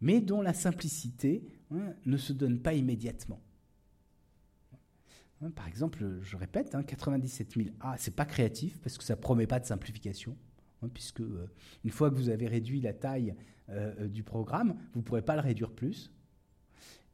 [0.00, 3.40] mais dont la simplicité hein, ne se donne pas immédiatement.
[5.42, 9.46] Hein, par exemple, je répète, 97 000 A, c'est pas créatif parce que ça promet
[9.46, 10.36] pas de simplification,
[10.82, 11.50] hein, puisque euh,
[11.84, 13.34] une fois que vous avez réduit la taille
[13.70, 16.10] euh, du programme, vous ne pourrez pas le réduire plus.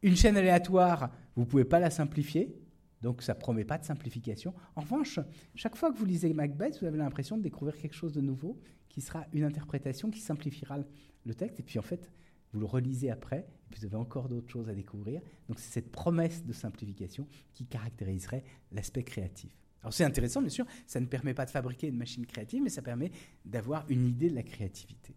[0.03, 2.57] Une chaîne aléatoire, vous ne pouvez pas la simplifier,
[3.03, 4.55] donc ça ne promet pas de simplification.
[4.77, 5.21] En revanche,
[5.55, 8.59] chaque fois que vous lisez Macbeth, vous avez l'impression de découvrir quelque chose de nouveau,
[8.89, 10.79] qui sera une interprétation qui simplifiera
[11.25, 11.61] le texte.
[11.61, 12.11] Et puis en fait,
[12.53, 15.21] vous le relisez après, et puis vous avez encore d'autres choses à découvrir.
[15.49, 19.57] Donc c'est cette promesse de simplification qui caractériserait l'aspect créatif.
[19.83, 22.71] Alors c'est intéressant, bien sûr, ça ne permet pas de fabriquer une machine créative, mais
[22.71, 23.11] ça permet
[23.45, 25.15] d'avoir une idée de la créativité.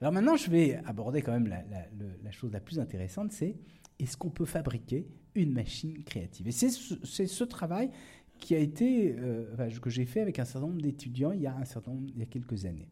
[0.00, 3.56] Alors maintenant, je vais aborder quand même la, chose la plus intéressante, c'est
[3.98, 6.48] est-ce qu'on peut fabriquer une machine créative?
[6.48, 7.90] Et c'est ce, travail
[8.38, 11.54] qui a été, euh, que j'ai fait avec un certain nombre d'étudiants il y a
[11.86, 12.88] il y a quelques années.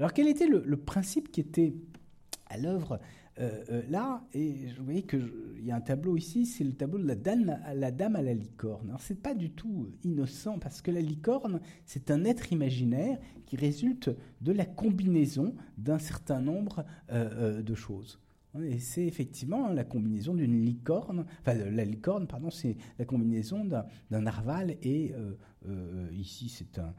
[0.00, 1.74] Alors quel était le principe qui était
[2.48, 3.00] à l'œuvre
[3.40, 6.72] euh, euh, là, et vous voyez qu'il il y a un tableau ici, c'est le
[6.72, 8.88] tableau de la dame, la dame à la licorne.
[8.88, 13.56] Alors, c'est pas du tout innocent parce que la licorne, c'est un être imaginaire qui
[13.56, 18.20] résulte de la combinaison d'un certain nombre de choses.
[18.62, 24.20] Et c'est effectivement la combinaison d'une licorne, enfin la licorne, pardon, c'est la combinaison d'un
[24.20, 25.34] narval et euh,
[25.66, 26.94] euh, ici c'est un,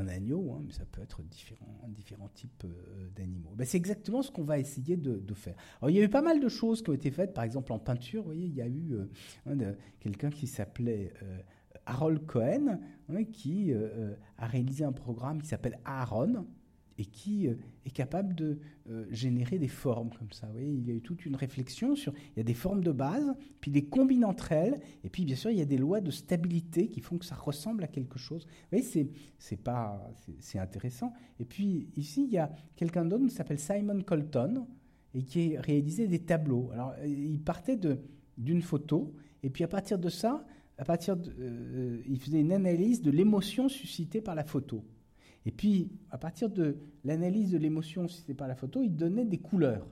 [0.00, 3.52] un agneau, hein, mais ça peut être différents, différents types euh, d'animaux.
[3.56, 5.56] Ben, c'est exactement ce qu'on va essayer de, faire.
[5.80, 7.72] Alors il y a eu pas mal de choses qui ont été faites, par exemple
[7.72, 8.94] en peinture, vous voyez, il y a eu
[9.98, 11.12] quelqu'un qui s'appelait
[11.84, 12.78] Harold Cohen,
[13.08, 16.46] hein, qui a réalisé un programme qui s'appelle Aaron,
[17.02, 20.46] et qui euh, est capable de euh, générer des formes comme ça.
[20.46, 22.84] Vous voyez, il y a eu toute une réflexion sur, il y a des formes
[22.84, 25.78] de base, puis des combine entre elles, et puis bien sûr il y a des
[25.78, 28.46] lois de stabilité qui font que ça ressemble à quelque chose.
[28.46, 29.10] Vous voyez, c'est,
[30.38, 31.12] c'est intéressant.
[31.40, 34.64] Et puis ici il y a quelqu'un d'autre qui s'appelle Simon Colton
[35.12, 36.70] et qui a réalisé des tableaux.
[36.72, 37.78] Alors il partait
[38.38, 40.46] d'une photo, et puis à partir de ça,
[40.78, 44.84] à partir de, euh, il faisait une analyse de l'émotion suscitée par la photo.
[45.46, 49.38] Et puis, à partir de l'analyse de l'émotion suscitée par la photo, il donnait des
[49.38, 49.86] couleurs.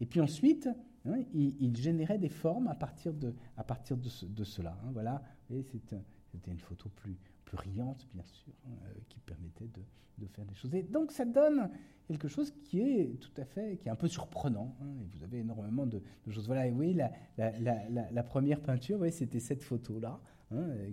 [0.00, 0.68] Et puis ensuite,
[1.06, 4.76] hein, il, générait des formes à partir de, à partir de, cela.
[4.84, 4.90] Hein.
[4.92, 9.80] voilà, c'était une photo plus, plus riante, bien sûr, hein, euh, qui permettait de,
[10.18, 10.74] de, faire des choses.
[10.74, 11.70] Et donc, ça donne
[12.08, 14.76] quelque chose qui est tout à fait, qui est un peu surprenant.
[15.00, 16.46] et vous avez énormément de, choses.
[16.46, 20.20] Voilà, et oui, la, la, la, la première peinture, oui, c'était cette photo-là,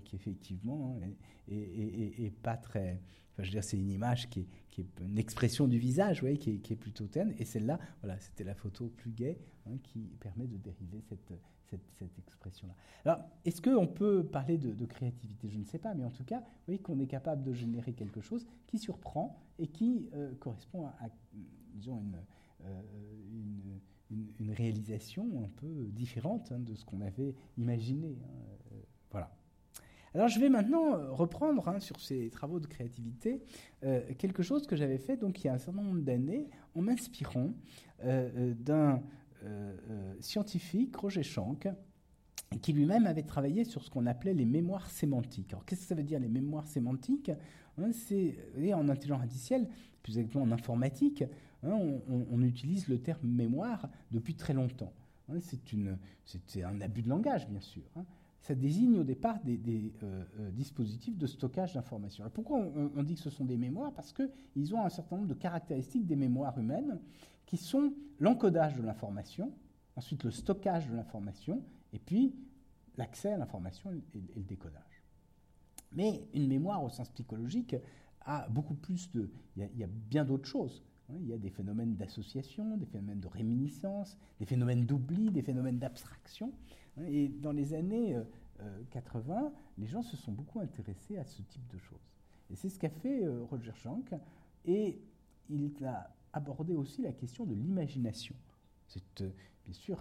[0.04, 1.00] qui effectivement
[1.48, 3.00] est, pas très
[3.40, 4.42] je veux dire, c'est une image qui
[4.78, 7.34] est, une expression du visage, qui, est, qui, est, plutôt terne.
[7.40, 11.34] Et celle-là, voilà, c'était la photo plus gaie hein, qui permet de dériver cette,
[11.98, 12.76] cette, expression-là.
[13.06, 15.50] Alors, est-ce qu'on peut parler de, créativité?
[15.50, 17.94] Je ne sais pas, mais en tout cas, vous voyez qu'on est capable de générer
[17.94, 21.10] quelque chose qui surprend et qui euh, correspond à,
[21.74, 22.04] disons,
[22.66, 22.82] euh,
[23.32, 23.80] une,
[24.40, 28.18] une, réalisation un peu différente hein, de ce qu'on avait imaginé.
[28.24, 28.82] Hein, euh,
[29.12, 29.32] voilà.
[30.16, 33.42] Alors je vais maintenant euh, reprendre hein, sur ces travaux de créativité
[33.84, 36.82] euh, quelque chose que j'avais fait donc il y a un certain nombre d'années en
[36.82, 37.52] m'inspirant
[38.04, 39.02] euh, d'un
[40.22, 41.68] scientifique, Roger Schank,
[42.62, 45.52] qui lui-même avait travaillé sur ce qu'on appelait les mémoires sémantiques.
[45.52, 47.30] Alors qu'est-ce que ça veut dire les mémoires sémantiques?
[47.78, 48.38] Hein, C'est
[48.74, 49.68] en intelligence artificielle,
[50.02, 51.26] plus exactement en informatique,
[51.62, 54.94] hein, on, utilise le terme mémoire depuis très longtemps.
[55.38, 57.84] c'est un abus de langage, bien sûr
[58.44, 62.30] ça désigne au départ des, euh, euh, dispositifs de stockage d'informations.
[62.30, 63.94] Pourquoi on, dit que ce sont des mémoires?
[63.94, 67.00] Parce qu'ils ont un certain nombre de caractéristiques des mémoires humaines
[67.46, 69.54] qui sont l'encodage de l'information,
[69.96, 71.64] ensuite le stockage de l'information,
[71.94, 72.36] et puis
[72.98, 75.04] l'accès à l'information et, le décodage.
[75.94, 77.78] Mais une mémoire au sens psychologique
[78.26, 79.32] a beaucoup plus de...
[79.56, 80.84] Il y a, bien d'autres choses.
[81.10, 85.78] Il y a des phénomènes d'association, des phénomènes de réminiscence, des phénomènes d'oubli, des phénomènes
[85.78, 86.54] d'abstraction.
[87.08, 88.18] Et dans les années
[88.92, 92.14] 80, euh, les gens se sont beaucoup intéressés à ce type de choses.
[92.50, 94.14] Et c'est ce qu'a fait euh, Roger Schank.
[94.66, 95.00] Et
[95.50, 98.36] il a abordé aussi la question de l'imagination.
[98.88, 99.30] C'est euh,
[99.66, 100.00] bien sûr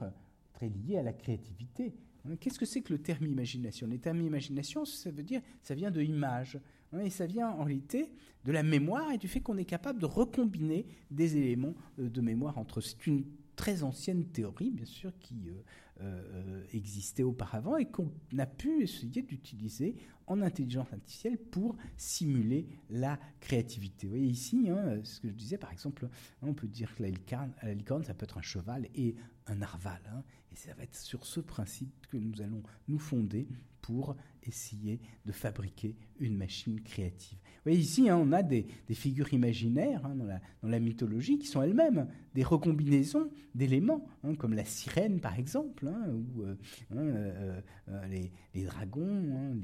[0.53, 1.95] très lié à la créativité.
[2.25, 3.87] Hein, qu'est-ce que c'est que le terme imagination?
[3.87, 6.59] Le terme imagination, ça veut dire, ça vient de image.
[6.93, 8.11] Hein, et ça vient en réalité
[8.45, 12.59] de la mémoire et du fait qu'on est capable de recombiner des éléments de mémoire
[12.59, 12.83] entre eux.
[12.83, 13.25] C'est une
[13.57, 15.51] très ancienne théorie, bien sûr, qui
[16.01, 19.95] euh, existait auparavant et qu'on a pu essayer d'utiliser
[20.27, 24.07] en intelligence artificielle pour simuler la créativité.
[24.07, 26.09] Vous voyez ici, hein, ce que je disais, par exemple,
[26.41, 29.15] on peut dire que la licorne, la licorne ça peut être un cheval et
[29.47, 30.01] un narval.
[30.13, 33.47] Hein, et ça va être sur ce principe que nous allons nous fonder
[33.83, 37.39] pour essayer de fabriquer une machine créative.
[37.43, 41.63] Vous voyez, ici, hein, on a des, figures imaginaires hein, dans, la, mythologie qui sont
[41.63, 46.57] elles-mêmes des recombinaisons d'éléments, hein, comme la sirène par exemple, ou euh,
[46.93, 49.55] euh, euh, les, dragons,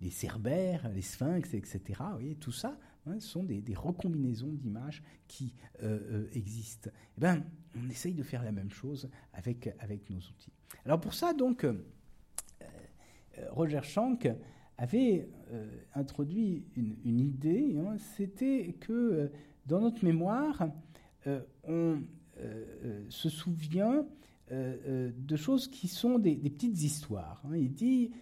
[0.00, 1.80] les, cerbères, les sphinx, etc.
[1.98, 2.78] Vous voyez, tout ça
[3.20, 5.54] sont des, recombinaisons d'images qui
[6.34, 6.90] existent.
[7.16, 7.42] Eh ben,
[7.74, 10.52] on essaye de faire la même chose avec, avec nos outils.
[10.84, 11.64] Alors pour ça, donc,
[13.50, 14.28] Roger Schank
[14.78, 19.28] avait euh, introduit une, idée, hein, c'était que euh,
[19.66, 20.68] dans notre mémoire,
[21.26, 21.98] euh, on
[23.08, 24.06] se souvient
[24.50, 27.42] de choses qui sont des, petites histoires.
[27.44, 27.56] Hein.
[27.56, 28.12] Il dit,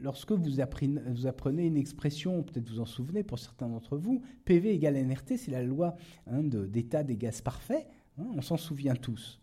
[0.00, 4.22] lorsque vous apprenez, vous apprenez, une expression, peut-être vous en souvenez pour certains d'entre vous,
[4.44, 5.96] PV égale NRT, c'est la loi
[6.28, 7.86] hein, d'état des gaz parfaits,
[8.16, 9.40] on s'en souvient tous.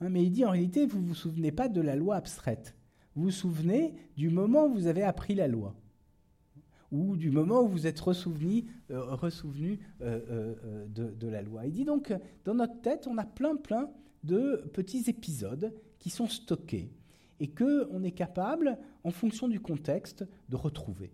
[0.00, 2.74] mais il dit en réalité, vous ne vous souvenez pas de la loi abstraite
[3.18, 5.74] vous vous souvenez du moment où vous avez appris la loi
[6.92, 9.18] ou du moment où vous êtes ressouvenu, euh,
[10.00, 11.66] euh, euh, de, la loi.
[11.66, 12.14] Il dit donc,
[12.44, 13.90] dans notre tête, on a plein, plein
[14.22, 16.92] de petits épisodes qui sont stockés
[17.40, 21.10] et qu'on est capable, en fonction du contexte, de retrouver.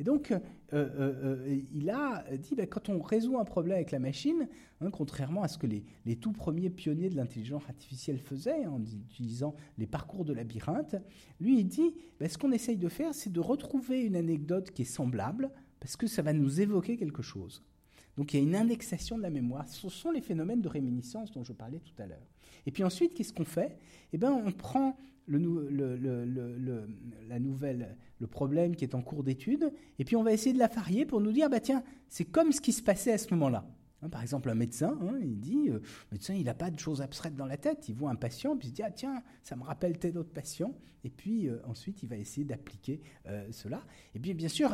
[0.00, 0.38] Et donc, euh,
[0.72, 4.48] euh, euh, il a dit, ben, quand on résout un problème avec la machine,
[4.80, 9.54] hein, contrairement à ce que les, tout premiers pionniers de l'intelligence artificielle faisaient, en utilisant
[9.78, 10.96] les parcours de labyrinthe,
[11.40, 14.82] lui, il dit, ben, ce qu'on essaye de faire, c'est de retrouver une anecdote qui
[14.82, 17.62] est semblable, parce que ça va nous évoquer quelque chose.
[18.16, 19.66] Donc il y a une indexation de la mémoire.
[19.68, 22.26] Ce sont les phénomènes de réminiscence dont je parlais tout à l'heure.
[22.66, 23.78] Et puis ensuite, qu'est-ce qu'on fait?
[24.12, 24.96] Eh bien, on prend
[25.26, 25.68] le,
[27.28, 30.58] la nouvelle, le problème qui est en cours d'étude, et puis on va essayer de
[30.58, 33.32] la varier pour nous dire, bah tiens, c'est comme ce qui se passait à ce
[33.34, 33.66] moment-là.
[34.04, 35.80] Hein, par exemple, un médecin, hein, il dit, euh,
[36.12, 38.68] médecin, il n'a pas de choses abstraites dans la tête, il voit un patient, puis
[38.68, 40.74] il se dit, ah tiens, ça me rappelle tel autre patient,
[41.04, 43.82] et puis euh, ensuite il va essayer d'appliquer euh, cela.
[44.14, 44.70] Et puis bien sûr,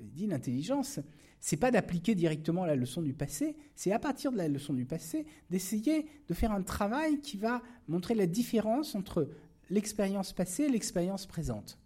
[0.00, 1.00] il dit, l'intelligence,
[1.38, 4.86] c'est pas d'appliquer directement la leçon du passé, c'est à partir de la leçon du
[4.86, 9.28] passé d'essayer de faire un travail qui va montrer la différence entre
[9.68, 11.78] l'expérience passée et l'expérience présente.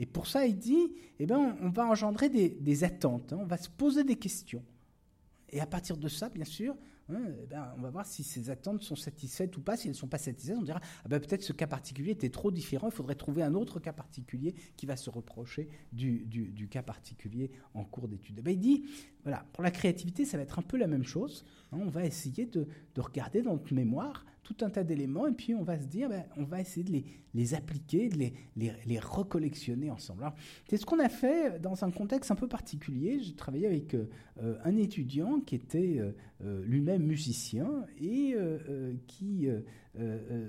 [0.00, 3.56] Et pour ça, il dit, eh ben, on va engendrer des, attentes, hein, on va
[3.56, 4.62] se poser des questions.
[5.54, 6.74] Et à partir de ça, bien sûr,
[7.08, 9.76] hein, eh ben, on va voir si ces attentes sont satisfaites ou pas.
[9.76, 12.28] Si elles ne sont pas satisfaites, on dira ah ben, peut-être ce cas particulier était
[12.28, 16.82] trop différent, il faudrait trouver un autre cas particulier qui va se reprocher du, cas
[16.82, 18.36] particulier en cours d'étude.
[18.40, 18.84] Eh ben, il dit
[19.22, 21.44] voilà, pour la créativité, ça va être un peu la même chose.
[21.70, 21.78] Hein.
[21.80, 25.54] on va essayer de, de regarder dans notre mémoire tout un tas d'éléments, et puis
[25.54, 30.30] on va se dire, ben, on va essayer de les, appliquer, de les, recollectionner ensemble.
[30.68, 33.18] C'est ce qu'on a fait dans un contexte un peu particulier.
[33.20, 34.06] J'ai travaillé avec euh,
[34.62, 36.12] un étudiant qui était euh,
[36.44, 38.36] euh, lui-même musicien et
[39.06, 39.48] qui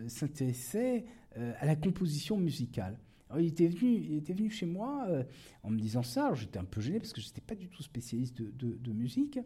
[0.08, 2.98] s'intéressait à la composition musicale
[3.38, 5.24] il, était venu, il était venu chez moi euh,
[5.64, 6.34] en me disant ça.
[6.34, 9.40] J'étais un peu gêné parce que je n'étais pas du tout spécialiste de, musique.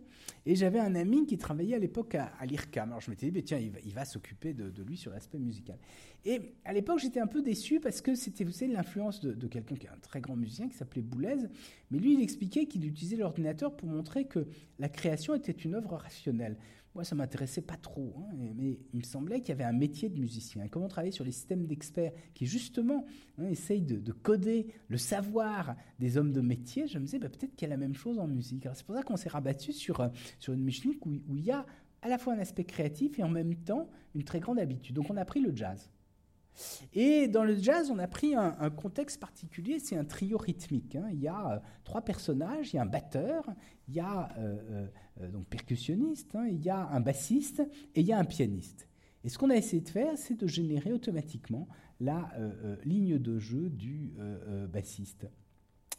[0.45, 2.89] Et j'avais un ami qui travaillait à l'époque à, l'IRCAM.
[2.89, 5.77] Alors je m'étais dit, tiens, il va, s'occuper de, lui sur l'aspect musical.
[6.25, 9.75] Et à l'époque, j'étais un peu déçu parce que c'était, vous savez, l'influence de, quelqu'un
[9.75, 11.47] qui est un très grand musicien qui s'appelait Boulez.
[11.91, 15.95] Mais lui, il expliquait qu'il utilisait l'ordinateur pour montrer que la création était une œuvre
[15.95, 16.57] rationnelle.
[16.95, 20.09] Moi, ça m'intéressait pas trop, hein, mais il me semblait qu'il y avait un métier
[20.09, 20.63] de musicien.
[20.63, 23.05] Et comment travailler sur les systèmes d'experts qui, justement,
[23.37, 27.55] hein, essayent de, coder le savoir des hommes de métier, je me disais, bah, peut-être
[27.55, 28.67] qu'il y a la même chose en musique.
[28.73, 30.09] C'est pour ça qu'on s'est rabattu sur, euh,
[30.39, 31.65] sur une où, où il y a
[32.01, 34.95] à la fois un aspect créatif et en même temps une très grande habitude.
[34.95, 35.89] Donc on a pris le jazz.
[36.93, 40.95] Et dans le jazz, on a pris un, contexte particulier, c'est un trio rythmique.
[40.95, 41.09] Hein.
[41.11, 43.43] Il y a euh, trois personnages, il y a un batteur,
[43.87, 44.87] il y a euh,
[45.21, 47.61] euh, donc percussionniste, hein, il y a un bassiste
[47.95, 48.87] et il y a un pianiste.
[49.23, 51.67] Et ce qu'on a essayé de faire, c'est de générer automatiquement
[51.99, 52.31] la
[52.85, 54.13] ligne de jeu du
[54.71, 55.27] bassiste.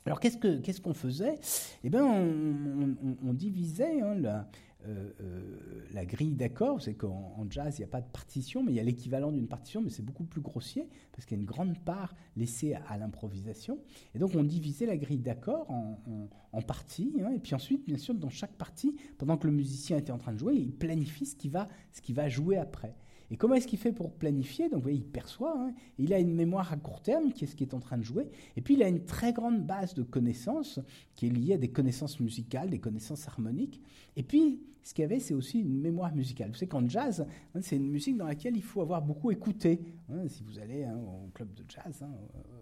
[0.07, 1.39] Alors qu'est-ce qu'on faisait?
[1.85, 4.47] Eh bien, on, divisait hein,
[4.87, 6.81] euh, euh, la grille d'accords.
[6.81, 9.49] C'est qu'en jazz, il n'y a pas de partition, mais il y a l'équivalent d'une
[9.49, 12.97] partition, mais c'est beaucoup plus grossier, parce qu'il y a une grande part laissée à,
[12.97, 13.79] l'improvisation.
[14.15, 17.31] Et donc, on divisait la grille d'accords en, parties, hein.
[17.35, 20.33] et puis ensuite, bien sûr, dans chaque partie, pendant que le musicien était en train
[20.33, 21.67] de jouer, il planifie ce qu'il va,
[22.03, 22.95] qui va jouer après.
[23.31, 24.69] Et comment est-ce qu'il fait pour planifier?
[24.69, 25.55] Donc, vous voyez, il perçoit.
[25.57, 25.73] Hein.
[25.99, 28.03] il a une mémoire à court terme, qui est ce qui est en train de
[28.03, 28.29] jouer.
[28.57, 30.81] Et puis, il a une très grande base de connaissances,
[31.15, 33.81] qui est liée à des connaissances musicales, des connaissances harmoniques.
[34.17, 36.49] Et puis, ce qu'il y avait, c'est aussi une mémoire musicale.
[36.49, 39.81] Vous savez qu'en jazz, hein, c'est une musique dans laquelle il faut avoir beaucoup écouté.
[40.09, 40.29] Hein.
[40.29, 42.05] si vous allez au club de jazz,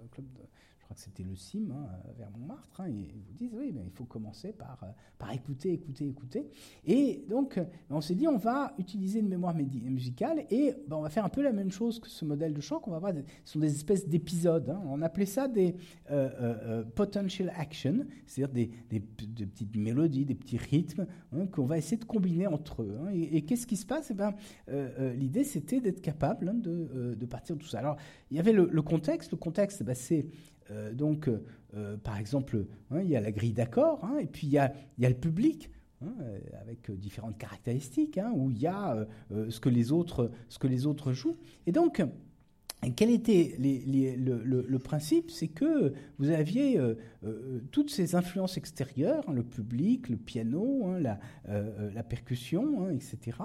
[0.05, 0.48] au club de,
[0.89, 1.87] crois que c'était le CIM hein,
[2.17, 4.87] vers Montmartre, hein, et ils vous disent oui, mais il faut commencer par, euh,
[5.19, 6.49] par écouter, écouter, écouter.
[6.87, 7.61] Et donc,
[7.91, 11.29] on s'est dit, on va utiliser une mémoire musicale et ben, on va faire un
[11.29, 13.13] peu la même chose que ce modèle de chant qu'on va voir.
[13.45, 14.71] Ce sont des espèces d'épisodes.
[14.71, 14.81] Hein.
[14.87, 15.77] On appelait ça des
[16.11, 21.07] euh, euh, potential action, c'est-à-dire des, des, petites mélodies, des petits rythmes
[21.53, 22.99] qu'on va essayer de combiner entre eux.
[23.13, 24.11] Et, qu'est-ce qui se passe?
[24.11, 24.35] Eh ben,
[25.15, 27.79] L'idée, c'était d'être capable de, de, partir de tout ça.
[27.79, 27.97] Alors,
[28.31, 29.33] il y avait le, contexte.
[29.33, 30.27] Le contexte, ben, c'est
[30.71, 31.45] euh, donc, euh,
[31.75, 34.59] euh, par exemple, hein, il y a la grille d'accord, hein, et puis il y
[34.59, 35.71] a, le public.
[36.01, 36.15] Hein,
[36.61, 40.31] avec différentes caractéristiques, où il y a ce, que les autres,
[41.13, 41.37] jouent.
[41.67, 42.01] Et donc,
[42.95, 45.33] quel était le, principe?
[45.33, 46.81] C'est que vous aviez
[47.73, 51.19] toutes ces influences extérieures, le public, le piano, la,
[52.05, 53.37] percussion, etc.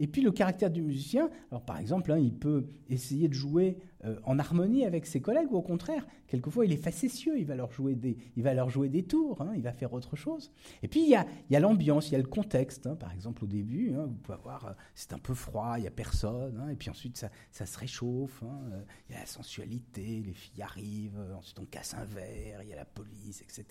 [0.00, 4.16] Et puis le caractère du musicien, alors par exemple, il peut essayer de jouer euh,
[4.24, 7.70] en harmonie avec ses collègues, ou au contraire, quelquefois il est facétieux, il va leur
[7.70, 10.50] jouer des, il va leur jouer des tours, hein, il va faire autre chose.
[10.82, 12.88] Et puis il y a, l'ambiance, il y a le contexte.
[12.88, 12.96] Hein.
[12.96, 15.86] par exemple, au début, hein, vous pouvez avoir, euh, c'est un peu froid, il n'y
[15.86, 20.22] a personne, et puis ensuite ça, ça se réchauffe, euh, il y a la sensualité,
[20.26, 23.64] les filles arrivent, ensuite on casse un verre, il y a la police, etc.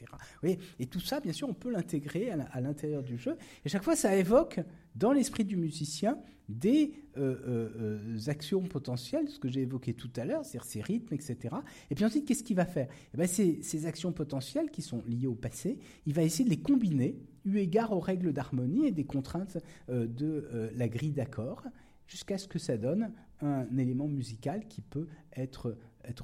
[0.79, 3.97] Et tout ça, bien sûr, on peut l'intégrer à l'intérieur du jeu, et chaque fois
[3.97, 4.61] ça évoque
[4.95, 6.17] dans l'esprit du musicien
[6.51, 11.13] des euh, euh, actions potentielles, ce que j'ai évoqué tout à l'heure, c'est-à-dire ces rythmes,
[11.13, 11.55] etc.
[11.89, 12.87] Et puis ensuite, qu'est-ce qu'il va faire?
[13.13, 16.61] Eh ben, ces, actions potentielles qui sont liées au passé, il va essayer de les
[16.61, 19.57] combiner, eu égard aux règles d'harmonie et des contraintes
[19.89, 21.63] de la grille d'accords,
[22.05, 25.75] jusqu'à ce que ça donne un élément musical qui peut être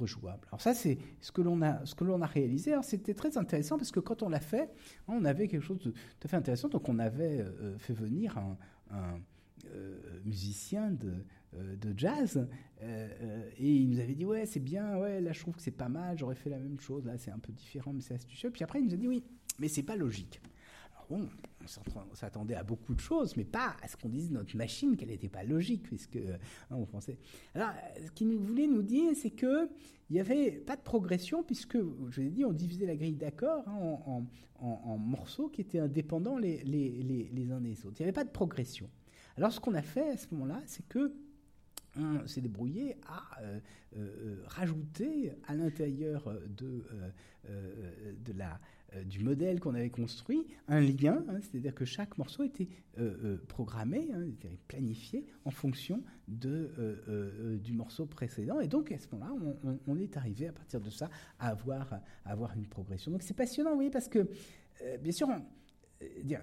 [0.05, 0.45] jouable.
[0.47, 2.73] Alors ça, c'est ce que l'on a, ce que réalisé.
[2.81, 4.71] C'était très intéressant parce que quand on l'a fait,
[5.07, 6.69] on avait quelque chose de tout à fait intéressant.
[6.69, 8.57] Donc on avait euh, fait venir un,
[8.93, 9.17] euh,
[10.25, 11.13] musicien de,
[11.55, 12.47] euh, de jazz
[12.81, 15.89] et il nous avait dit ouais c'est bien, ouais là je trouve que c'est pas
[15.89, 18.51] mal, j'aurais fait la même chose, là c'est un peu différent mais c'est astucieux.
[18.51, 19.23] Puis après il nous a dit oui,
[19.59, 20.41] mais c'est pas logique.
[20.93, 21.29] Alors bon,
[22.11, 25.09] on s'attendait à beaucoup de choses, mais pas à ce qu'on dise notre machine qu'elle
[25.09, 27.17] n'était pas logique, puisque hein, on pensait.
[27.55, 27.71] Alors,
[28.05, 29.69] ce qu'il voulait nous dire, c'est que
[30.09, 31.77] il n'y avait pas de progression, puisque,
[32.09, 34.23] je l'ai dit, on divisait la grille d'accords hein,
[34.59, 37.97] en, morceaux qui étaient indépendants les, les, uns des autres.
[37.99, 38.89] Il n'y avait pas de progression.
[39.37, 41.13] Alors, ce qu'on a fait à ce moment-là, c'est que
[41.99, 43.59] on s'est débrouillé à euh,
[43.97, 46.85] euh, rajouter à l'intérieur de,
[47.49, 48.59] euh, de la
[49.03, 52.69] du modèle qu'on avait construit un lien, hein, c'est-à-dire que chaque morceau était
[53.49, 54.23] programmé, hein,
[54.69, 58.61] planifié en fonction de, du morceau précédent.
[58.61, 59.35] Et donc à ce moment-là,
[59.87, 63.11] on, est arrivé à partir de ça à avoir, avoir une progression.
[63.11, 64.25] Donc c'est passionnant, oui, parce que
[65.01, 65.33] bien sûr, euh,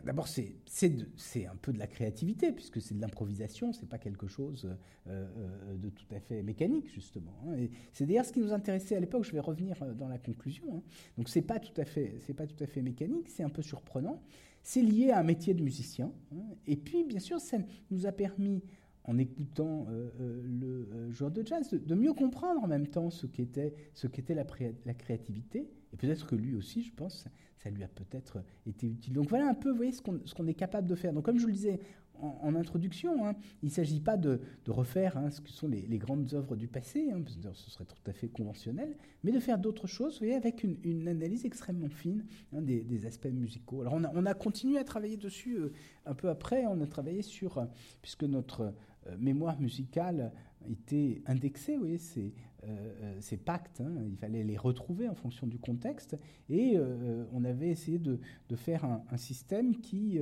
[0.04, 4.76] d'abord, c'est un peu de la créativité, puisque c'est de l'improvisation, c'est pas quelque chose
[5.06, 7.34] euh, euh, de tout à fait mécanique, justement.
[7.46, 7.66] Hein.
[7.92, 10.64] C'est d'ailleurs ce qui nous intéressait à l'époque, je vais revenir dans la conclusion.
[10.76, 10.82] Hein.
[11.16, 14.22] Donc, c'est pas, tout à fait, pas tout à fait mécanique, c'est un peu surprenant.
[14.62, 16.12] C'est lié à un métier de musicien.
[16.32, 16.42] Hein.
[16.66, 17.58] Et puis, bien sûr, ça
[17.90, 18.62] nous a permis
[19.06, 19.86] en écoutant
[20.18, 23.74] le joueur de jazz, de, mieux comprendre en même temps ce qu'était
[24.10, 24.46] qu'était la,
[24.86, 25.68] la, créativité.
[25.94, 27.24] Et peut-être que lui aussi, je pense,
[27.56, 29.14] ça lui a peut-être été utile.
[29.14, 31.12] Donc voilà un peu, vous voyez, ce qu'on est capable de faire.
[31.12, 31.78] Donc comme je vous le disais
[32.20, 36.32] en, introduction, hein, il ne s'agit pas de, refaire hein, ce que sont les, grandes
[36.34, 37.22] œuvres du passé, hein,
[37.52, 41.08] ce serait tout à fait conventionnel, mais de faire d'autres choses, vous voyez, avec une,
[41.08, 43.82] analyse extrêmement fine des, aspects musicaux.
[43.82, 45.72] Alors on a, on a, continué à travailler dessus euh,
[46.06, 47.64] un peu après, on a travaillé sur, euh,
[48.00, 48.72] puisque notre
[49.06, 50.32] euh, mémoire musicale
[50.68, 52.32] était indexée, vous voyez, c'est
[52.68, 56.16] euh, euh, ces pactes, hein, il fallait les retrouver en fonction du contexte,
[56.48, 58.18] et euh, on avait essayé de,
[58.56, 60.20] faire un, système qui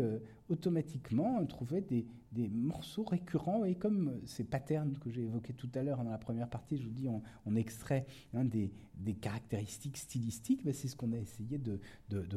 [0.48, 5.82] automatiquement trouvait des, des, morceaux récurrents, et comme ces patterns que j'ai évoqués tout à
[5.82, 8.72] l'heure dans la première partie, je vous dis, on, extrait hein, des,
[9.20, 11.78] caractéristiques stylistiques, ben, c'est ce qu'on a essayé de,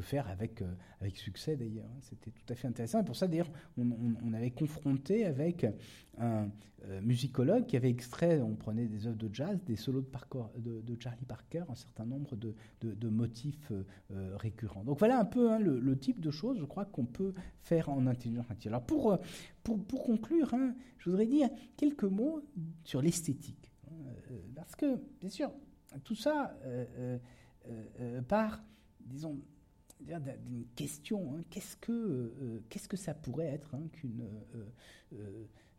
[0.02, 0.62] faire avec,
[1.02, 1.90] avec succès d'ailleurs.
[2.02, 5.66] C'était tout à fait intéressant, et pour ça d'ailleurs, on, avait confronté avec
[6.18, 6.50] un
[7.02, 10.04] musicologue qui avait extrait, on prenait des œuvres de jazz, des solos
[10.58, 14.84] de, Charlie Parker, un certain nombre de, motifs euh, euh, récurrents.
[14.84, 18.08] Donc voilà un peu hein, le, type de choses, je crois, qu'on peut faire en
[18.08, 18.74] intelligence artificielle.
[18.74, 19.18] Alors pour, euh,
[19.64, 22.42] pour, pour conclure, hein, je voudrais dire quelques mots
[22.84, 23.72] sur l'esthétique.
[24.56, 25.52] parce que, bien sûr,
[26.04, 26.58] tout ça
[28.28, 28.64] part,
[29.02, 29.40] disons,
[30.00, 34.28] d'une question, hein, qu'est-ce que qu'est-ce que ça pourrait être qu'une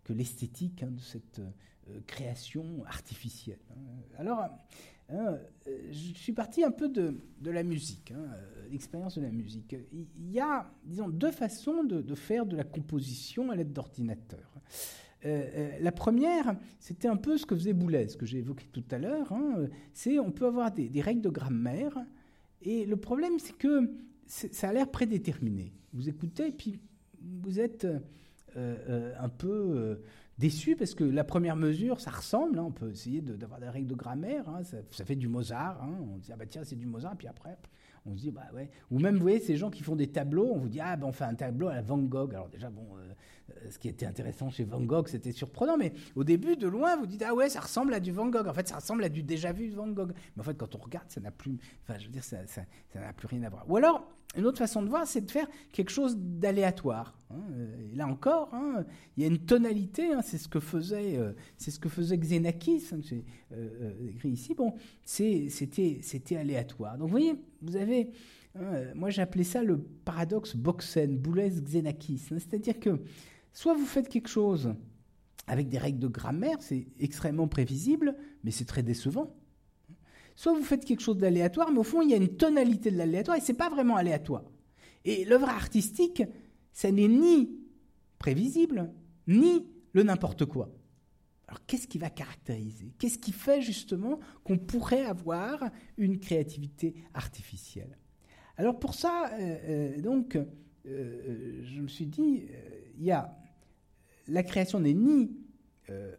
[0.06, 1.40] que l'esthétique de cette
[1.88, 3.58] euh, création artificielle.
[3.70, 4.02] Hein.
[4.18, 4.48] Alors,
[5.10, 9.76] hein, je suis parti un peu de, la musique, hein, euh, l'expérience de la musique.
[9.92, 14.52] Il y a, disons, deux façons de, faire de la composition à l'aide d'ordinateur.
[15.24, 18.98] Euh, la première, c'était un peu ce que faisait Boulez, que j'ai évoqué tout à
[18.98, 19.32] l'heure.
[19.92, 21.96] c'est on peut avoir des, règles de grammaire,
[22.62, 23.90] et le problème, c'est que
[24.26, 25.72] ça a l'air prédéterminé.
[25.92, 26.80] Vous écoutez, et puis
[27.42, 27.86] vous êtes
[28.56, 29.98] un peu
[30.38, 32.58] déçu parce que la première mesure, ça ressemble.
[32.58, 34.48] Hein, on peut essayer d'avoir des règles de grammaire.
[34.48, 35.82] Hein, ça, fait du Mozart.
[35.82, 37.16] Hein, on dit ah bah tiens c'est du Mozart.
[37.16, 37.56] Puis après
[38.06, 38.70] on se dit bah ouais.
[38.90, 40.50] Ou même vous voyez ces gens qui font des tableaux.
[40.52, 42.34] On vous dit ah ben on fait un tableau à la Van Gogh.
[42.34, 43.12] Alors déjà bon, euh,
[43.70, 45.76] ce qui était intéressant chez Van Gogh, c'était surprenant.
[45.76, 48.48] Mais au début de loin, vous dites ah ouais ça ressemble à du Van Gogh.
[48.48, 50.12] En fait ça ressemble à du déjà vu de Van Gogh.
[50.36, 51.58] Mais en fait quand on regarde ça n'a plus.
[51.82, 52.38] Enfin je veux dire ça
[52.94, 53.68] n'a plus rien à voir.
[53.68, 57.18] Ou alors une autre façon de voir, c'est de faire quelque chose d'aléatoire.
[57.30, 57.40] Hein.
[57.92, 58.84] Et là encore, hein,
[59.16, 60.12] il y a une tonalité.
[60.12, 62.84] Hein, c'est ce que faisait, euh, c'est ce que faisait Xenakis.
[62.92, 63.22] euh,
[63.52, 64.54] euh, écrit ici.
[64.54, 64.74] Bon,
[65.04, 66.98] c'était, c'était aléatoire.
[66.98, 68.10] Donc, vous voyez, vous avez,
[68.94, 72.18] moi j'appelais ça le paradoxe Boxen, Boulez-Xenakis.
[72.18, 73.00] C'est-à-dire que
[73.56, 74.74] soit vous faites quelque chose
[75.48, 79.34] avec des règles de grammaire, c'est extrêmement prévisible, mais c'est très décevant
[80.36, 82.98] soit vous faites quelque chose d'aléatoire, mais au fond, il y a une tonalité de
[82.98, 84.44] l'aléatoire et c'est pas vraiment aléatoire.
[85.04, 86.22] Et l'œuvre artistique,
[86.72, 87.58] ça n'est ni
[88.18, 88.92] prévisible,
[89.26, 90.70] ni le n'importe quoi.
[91.48, 92.92] Alors qu'est-ce qui va caractériser?
[92.98, 97.96] Qu'est-ce qui fait justement qu'on pourrait avoir une créativité artificielle?
[98.56, 100.36] Alors pour ça, euh, euh, donc,
[100.86, 102.42] euh, je me suis dit,
[102.98, 103.36] il y a
[104.28, 105.36] la création n'est ni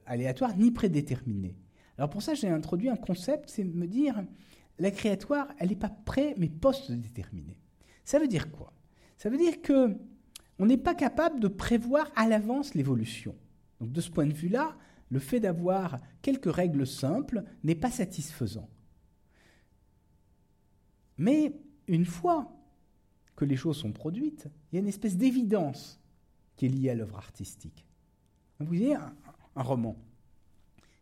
[0.06, 1.58] aléatoire ni prédéterminée.
[1.98, 4.24] Alors pour ça, j'ai introduit un concept, c'est de me dire,
[4.80, 7.60] la créatoire, elle n'est pas pré, mais post-déterminée.
[8.06, 8.72] Ça veut dire quoi?
[9.18, 9.98] Ça veut dire que
[10.60, 13.36] on n'est pas capable de prévoir à l'avance l'évolution.
[13.80, 14.78] Donc de ce point de vue-là,
[15.10, 18.70] le fait d'avoir quelques règles simples n'est pas satisfaisant.
[21.18, 21.54] Mais
[21.88, 22.54] une fois
[23.36, 26.00] que les choses sont produites, il y a une espèce d'évidence
[26.56, 27.87] qui est liée à l'œuvre artistique.
[28.60, 29.14] Vous voyez, un,
[29.56, 29.98] roman.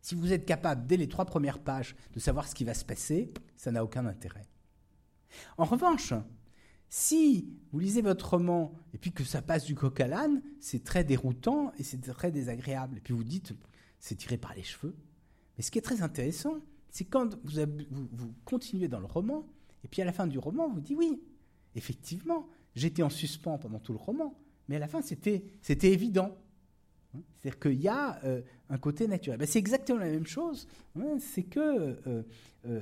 [0.01, 2.86] Si vous êtes capable, dès les trois premières pages, de savoir ce qui va se
[2.86, 4.47] passer, ça n'a aucun intérêt.
[5.58, 6.14] En revanche,
[6.89, 10.84] si vous lisez votre roman et puis que ça passe du coq à l'âne, c'est
[10.84, 12.97] très déroutant et c'est très désagréable.
[12.97, 13.53] Et puis vous dites,
[13.99, 14.95] c'est tiré par les cheveux.
[15.58, 19.45] Mais ce qui est très intéressant, c'est quand vous, continuez dans le roman,
[19.84, 21.22] et puis à la fin du roman, vous dites, oui,
[21.76, 24.38] effectivement, j'étais en suspens pendant tout le roman,
[24.68, 25.43] mais à la fin, c'était
[25.84, 26.38] évident.
[27.16, 29.39] Hein, c'est-à-dire qu'il y a euh, un côté naturel.
[29.39, 30.68] Ben, c'est exactement la même chose.
[30.97, 32.24] Hein, c'est que euh,
[32.68, 32.82] euh,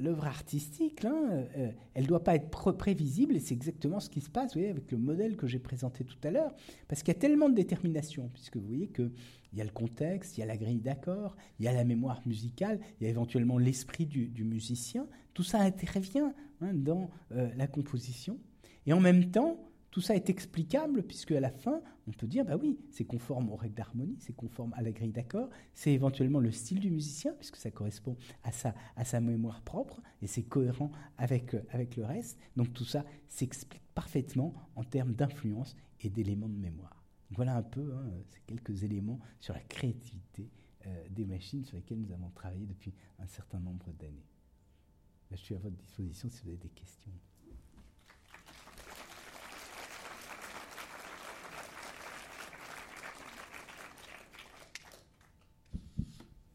[0.00, 4.30] l'œuvre artistique, euh, elle ne doit pas être prévisible, et c'est exactement ce qui se
[4.30, 6.54] passe avec le modèle que j'ai présenté tout à l'heure,
[6.88, 9.12] parce qu'il y a tellement de détermination, puisque vous voyez qu'il
[9.54, 12.20] y a le contexte, il y a la grille d'accord, il y a la mémoire
[12.26, 18.38] musicale, il y a éventuellement l'esprit du, musicien, tout ça intervient hein, dans la composition,
[18.86, 22.44] et en même temps, tout ça est explicable puisque à la fin, on peut dire,
[22.44, 26.38] bah oui, c'est conforme aux règles d'harmonie, c'est conforme à la grille d'accord, c'est éventuellement
[26.38, 28.52] le style du musicien puisque ça correspond à
[29.04, 32.38] sa, mémoire propre et c'est cohérent avec, euh, avec le reste.
[32.56, 37.04] Donc tout ça s'explique parfaitement en termes d'influence et d'éléments de mémoire.
[37.30, 40.48] voilà un peu hein, ces quelques éléments sur la créativité
[40.86, 44.26] euh, des machines sur lesquelles nous avons travaillé depuis un certain nombre d'années.
[45.30, 47.12] Je suis à votre disposition si vous avez des questions.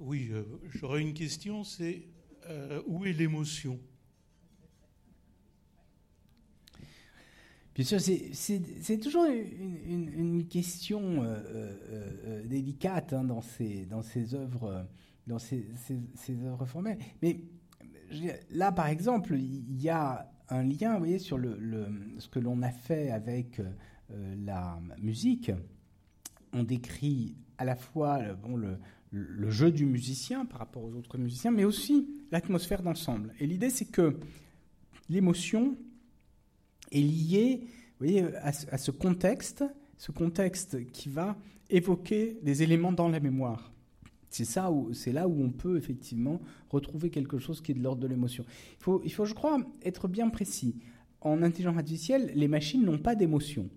[0.05, 0.31] Oui,
[0.69, 2.03] j'aurais une question, c'est
[2.47, 3.79] euh, où est l'émotion?
[7.73, 11.41] Bien sûr, c'est toujours une, question euh,
[11.89, 13.87] euh, délicate dans, ces,
[14.35, 14.85] œuvres,
[16.67, 16.99] formelles.
[17.23, 17.41] Mais
[18.51, 22.69] là, par exemple, il y a un lien, vous voyez, sur ce que l'on a
[22.69, 23.59] fait avec
[24.09, 25.51] la musique.
[26.53, 28.77] On décrit à la fois bon, le,
[29.11, 33.33] le jeu du musicien par rapport aux autres musiciens, mais aussi l'atmosphère d'ensemble.
[33.39, 34.17] Et l'idée, c'est que
[35.09, 35.77] l'émotion
[36.91, 37.67] est liée
[37.99, 39.63] voyez, à, ce contexte,
[39.97, 41.37] ce contexte qui va
[41.69, 43.71] évoquer des éléments dans la mémoire.
[44.29, 48.01] C'est ça c'est là où on peut effectivement retrouver quelque chose qui est de l'ordre
[48.01, 48.43] de l'émotion.
[48.79, 50.75] Il faut, il faut, je crois, être bien précis.
[51.21, 53.69] En intelligence artificielle, les machines n'ont pas d'émotion.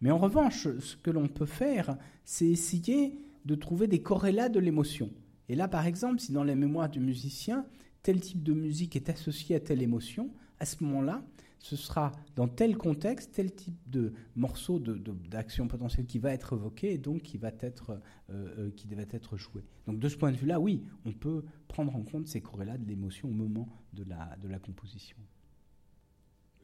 [0.00, 4.60] Mais en revanche, ce que l'on peut faire, c'est essayer de trouver des corrélats de
[4.60, 5.10] l'émotion.
[5.48, 7.64] Et là, par exemple, si dans la mémoire du musicien,
[8.02, 11.24] tel type de musique est associé à telle émotion, à ce moment-là,
[11.60, 16.54] ce sera dans tel contexte, tel type de morceau d'action de, potentielle qui va être
[16.54, 19.64] évoqué et donc qui va être, euh, euh, qui devait être joué.
[19.86, 22.86] Donc de ce point de vue-là, oui, on peut prendre en compte ces corrélats de
[22.86, 25.16] l'émotion au moment de la, de la composition.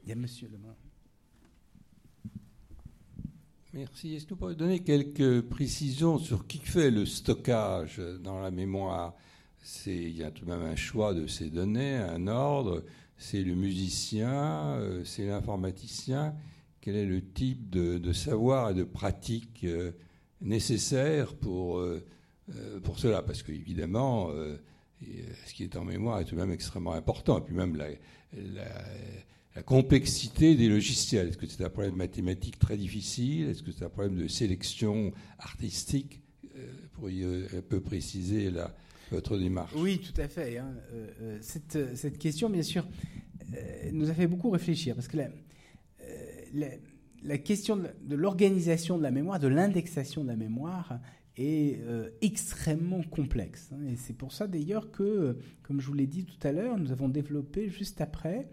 [0.03, 0.77] Il y a monsieur Lemain.
[3.75, 4.15] Merci.
[4.15, 9.15] Est-ce que vous pourriez donner quelques précisions sur qui fait le stockage dans la mémoire?
[9.87, 12.85] Il y a tout de même un choix de ces données, un ordre.
[13.17, 16.35] C'est le musicien, euh, c'est l'informaticien.
[16.83, 19.93] Quel est le type de, savoir et de pratique euh,
[20.43, 22.05] nécessaire pour, euh,
[22.83, 23.23] pour cela?
[23.23, 24.29] Parce qu'évidemment,
[25.01, 27.39] ce qui est en mémoire est tout de même extrêmement important.
[27.39, 27.89] Et puis même la
[29.55, 31.29] la complexité des logiciels.
[31.29, 33.49] Est-ce que c'est un problème mathématique très difficile?
[33.49, 36.23] Est-ce que c'est un problème de sélection artistique?
[36.57, 38.51] Euh, Pourriez un peu préciser
[39.11, 39.73] votre démarche?
[39.77, 40.59] Oui, tout à fait.
[40.59, 40.75] Hein.
[40.93, 41.39] Euh,
[41.75, 42.87] euh, cette, question, bien sûr,
[43.93, 45.19] nous a fait beaucoup réfléchir parce que
[47.23, 50.99] la, question de l'organisation de la mémoire, de l'indexation de la mémoire,
[51.37, 51.79] est
[52.21, 53.71] extrêmement complexe.
[53.73, 53.87] Hein.
[53.91, 56.93] Et c'est pour ça d'ailleurs que, comme je vous l'ai dit tout à l'heure, nous
[56.93, 58.49] avons développé juste après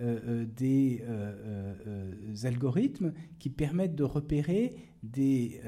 [0.00, 5.60] des euh, algorithmes qui permettent de repérer des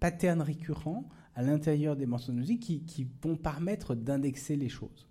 [0.00, 5.08] patterns récurrents à l'intérieur des morceaux de musique qui, qui vont permettre d'indexer les choses.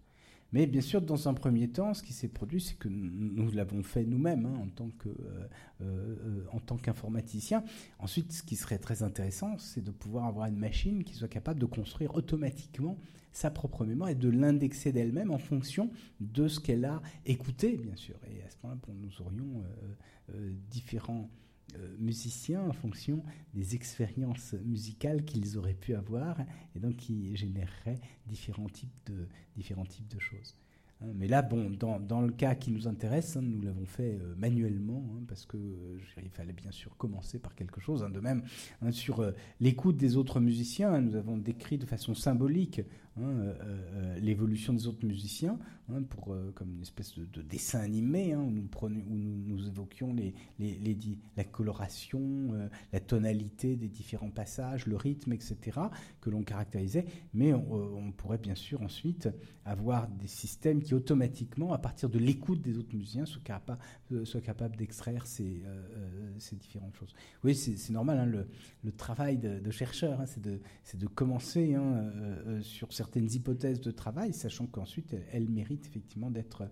[0.53, 3.83] Mais bien sûr, dans un premier temps, ce qui s'est produit, c'est que nous l'avons
[3.83, 5.09] fait nous-mêmes hein, en tant que,
[6.51, 7.63] en tant qu'informaticien.
[7.99, 11.59] Ensuite, ce qui serait très intéressant, c'est de pouvoir avoir une machine qui soit capable
[11.59, 12.97] de construire automatiquement
[13.33, 15.89] sa propre mémoire et de l'indexer d'elle-même en fonction
[16.21, 18.15] de ce qu'elle a écouté, bien sûr.
[18.31, 21.29] Et à ce moment-là, nous aurions euh, euh, différents,
[21.99, 26.37] musiciens en fonction des expériences musicales qu'ils auraient pu avoir
[26.75, 30.55] et donc qui généreraient différents types de, différents types de choses.
[31.03, 34.19] Hein, mais là, bon, dans, dans, le cas qui nous intéresse, hein, nous l'avons fait
[34.21, 35.57] euh, manuellement, hein, parce que
[36.21, 38.01] il fallait bien sûr commencer par quelque chose.
[38.01, 38.43] de même,
[38.91, 42.81] sur euh, l'écoute des autres musiciens, nous avons décrit de façon symbolique
[43.19, 45.57] euh, l'évolution des autres musiciens,
[46.09, 50.33] pour, comme une espèce de, dessin animé, où, nous, où nous, évoquions les,
[51.37, 55.79] la coloration, la tonalité des différents passages, le rythme, etc.,
[56.21, 57.05] que l'on caractérisait.
[57.33, 59.29] Mais on, pourrait bien sûr ensuite
[59.65, 63.79] avoir des systèmes qui automatiquement, à partir de l'écoute des autres musiciens, soient capables,
[64.11, 67.13] euh, capables d'extraire ces, euh, euh, ces, différentes choses.
[67.43, 68.45] Oui, c'est normal, hein,
[68.83, 70.59] le, travail de, chercheur, hein, c'est de,
[70.93, 72.11] de, commencer hein,
[72.61, 76.63] sur certaines hypothèses de travail, sachant qu'ensuite, elles, méritent effectivement d'être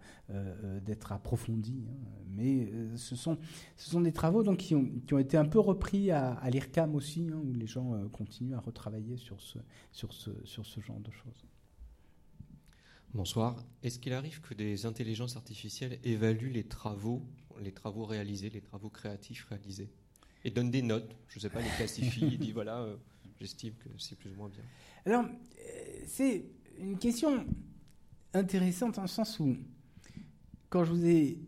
[0.85, 1.83] d'être approfondies.
[2.29, 3.37] Mais ce, sont,
[3.75, 6.95] ce sont des travaux donc, qui, ont, qui ont été un peu repris à, l'IRCAM
[6.95, 9.59] aussi, où les gens continuent à retravailler sur ce,
[9.91, 11.45] sur ce, sur ce genre de choses.
[13.13, 13.57] Bonsoir.
[13.83, 17.21] Est-ce qu'il arrive que des intelligences artificielles évaluent les travaux,
[17.59, 19.89] les travaux réalisés, les travaux créatifs réalisés
[20.45, 21.13] et donnent des notes?
[21.27, 22.95] Je ne sais pas, les classifient, disent voilà, euh,
[23.41, 24.63] j'estime que c'est plus ou moins bien.
[25.05, 26.45] Alors, euh, c'est
[26.79, 27.45] une question
[28.33, 29.57] intéressante en sens où,
[30.69, 31.39] quand je vous ai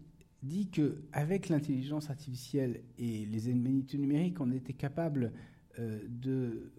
[0.41, 5.32] dit qu'avec l'intelligence artificielle et les humanités numériques, on était capable
[5.80, 6.74] euh, de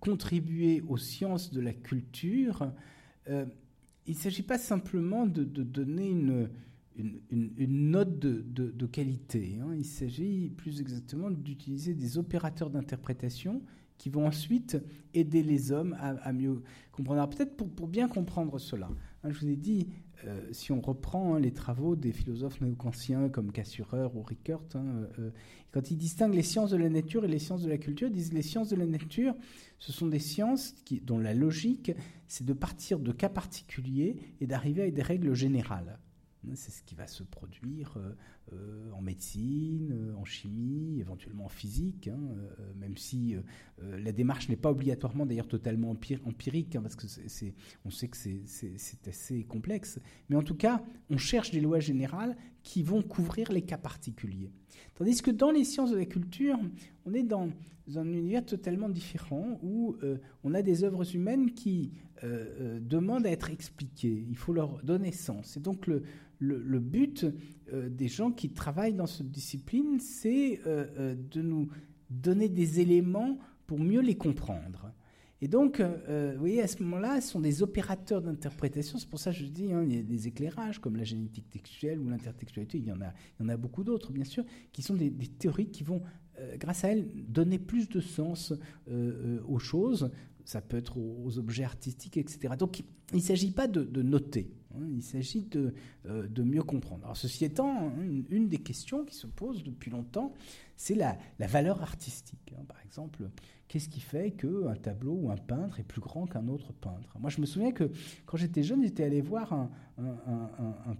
[0.00, 2.72] contribuer aux sciences de la culture,
[3.28, 3.44] euh,
[4.06, 6.50] il ne s'agit pas simplement de, donner une,
[6.96, 9.58] une, note de, qualité.
[9.62, 9.74] Hein.
[9.76, 13.62] Il s'agit plus exactement d'utiliser des opérateurs d'interprétation
[14.00, 14.78] qui vont ensuite
[15.12, 17.28] aider les hommes à, mieux comprendre.
[17.28, 18.88] Peut-être pour, bien comprendre cela.
[19.22, 19.88] Hein, je vous ai dit,
[20.24, 25.06] euh, si on reprend hein, les travaux des philosophes néo-kantiens comme Cassurer ou Rickert, hein,
[25.18, 25.30] euh,
[25.70, 28.14] quand ils distinguent les sciences de la nature et les sciences de la culture, ils
[28.14, 29.34] disent les sciences de la nature,
[29.78, 31.92] ce sont des sciences dont la logique,
[32.26, 35.98] c'est de partir de cas particuliers et d'arriver à des règles générales.
[36.54, 38.14] C'est ce qui va se produire euh,
[38.54, 42.18] euh, en médecine, euh, en chimie, éventuellement en physique, hein,
[42.76, 43.36] même si
[43.78, 48.16] la démarche n'est pas obligatoirement d'ailleurs totalement empirique, hein, parce que c'est, on sait que
[48.16, 50.00] c'est assez complexe.
[50.28, 54.50] Mais en tout cas, on cherche des lois générales qui vont couvrir les cas particuliers.
[54.94, 56.58] Tandis que dans les sciences de la culture,
[57.04, 57.50] on est dans
[57.96, 59.96] un univers totalement différent où
[60.42, 64.24] on a des œuvres humaines qui demandent à être expliquées.
[64.28, 65.56] Il faut leur donner sens.
[65.56, 66.02] Et donc le,
[66.40, 67.26] le, but
[67.72, 71.68] euh, des gens qui travaillent dans cette discipline, c'est euh, euh, de nous
[72.08, 74.92] donner des éléments pour mieux les comprendre.
[75.42, 78.98] Et donc, vous voyez, à ce moment-là, ce sont des opérateurs d'interprétation.
[78.98, 81.48] C'est pour ça que je dis, hein, il y a des éclairages comme la génétique
[81.48, 82.76] textuelle ou l'intertextualité.
[82.76, 85.10] Il y en a, il y en a beaucoup d'autres, bien sûr, qui sont des,
[85.10, 86.02] théories qui vont,
[86.58, 88.52] grâce à elles, donner plus de sens
[89.48, 90.10] aux choses.
[90.50, 92.54] Ça peut être aux, objets artistiques, etc.
[92.58, 92.80] Donc,
[93.12, 94.50] il ne s'agit pas de noter.
[94.74, 95.74] Hein, il s'agit de,
[96.06, 97.04] euh, de, mieux comprendre.
[97.04, 97.92] Alors, ceci étant, hein,
[98.30, 100.32] une, des questions qui se pose depuis longtemps,
[100.76, 102.54] c'est la, valeur artistique.
[102.56, 102.64] Hein.
[102.68, 103.30] Par exemple,
[103.66, 107.18] qu'est-ce qui fait qu'un tableau ou un peintre est plus grand qu'un autre peintre?
[107.18, 107.90] Moi, je me souviens que
[108.26, 109.70] quand j'étais jeune, j'étais allé voir un,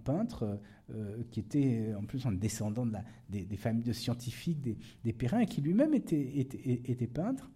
[0.03, 0.59] peintre
[0.93, 2.97] euh, qui était en plus un descendant de
[3.29, 7.49] des, familles de scientifiques, des, des Perrins, et qui lui-même était peintre.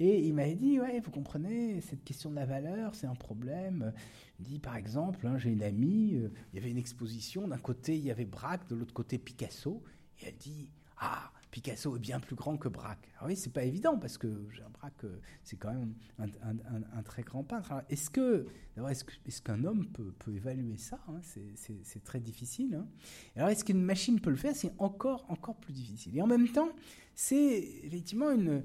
[0.00, 3.92] Et il m'avait dit, ouais, vous comprenez, cette question de la valeur, c'est un problème.
[4.38, 7.58] Il dit, par exemple, hein, j'ai une amie, euh, il y avait une exposition, d'un
[7.58, 9.82] côté il y avait Braque, de l'autre côté Picasso,
[10.20, 13.08] et elle dit, ah, Picasso est bien plus grand que Braque.
[13.16, 14.28] Alors oui, c'est pas évident parce que
[14.74, 17.72] Braque, euh, c'est quand même un, très grand peintre.
[17.88, 18.46] est-ce que,
[18.88, 21.20] est-ce, qu'un homme peut, évaluer ça hein?
[21.22, 22.74] C'est, très difficile.
[22.74, 22.86] Hein.
[23.34, 24.54] alors, est-ce qu'une machine peut le faire?
[24.54, 26.16] C'est encore, encore plus difficile.
[26.16, 26.70] Et en même temps,
[27.14, 28.62] c'est effectivement une,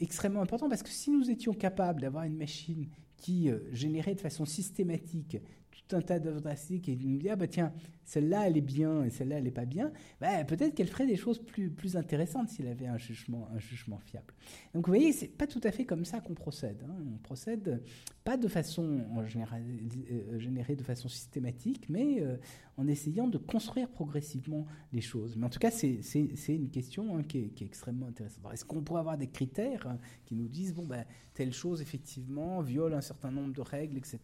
[0.00, 4.20] extrêmement important parce que si nous étions capables d'avoir une machine qui euh, générait de
[4.20, 5.38] façon systématique
[5.70, 6.42] tout un tas d'œuvres
[6.88, 7.72] et nous ah bah tiens
[8.04, 11.16] celle-là elle est bien et celle-là elle n'est pas bien, bah, peut-être qu'elle ferait des
[11.16, 14.34] choses plus, plus intéressantes s'il avait un jugement, un jugement fiable.
[14.74, 16.82] Donc vous voyez, c'est pas tout à fait comme ça qu'on procède.
[16.88, 16.94] Hein.
[17.14, 17.82] On procède
[18.24, 22.36] pas de façon euh, générée de façon systématique, mais euh,
[22.76, 25.36] en essayant de construire progressivement les choses.
[25.36, 26.00] Mais en tout cas, c'est
[26.48, 28.44] une question hein, qui, est, extrêmement intéressante.
[28.52, 32.60] Est-ce qu'on pourrait avoir des critères hein, qui nous disent bon ben telle chose effectivement
[32.60, 34.20] viole un certain nombre de règles, etc.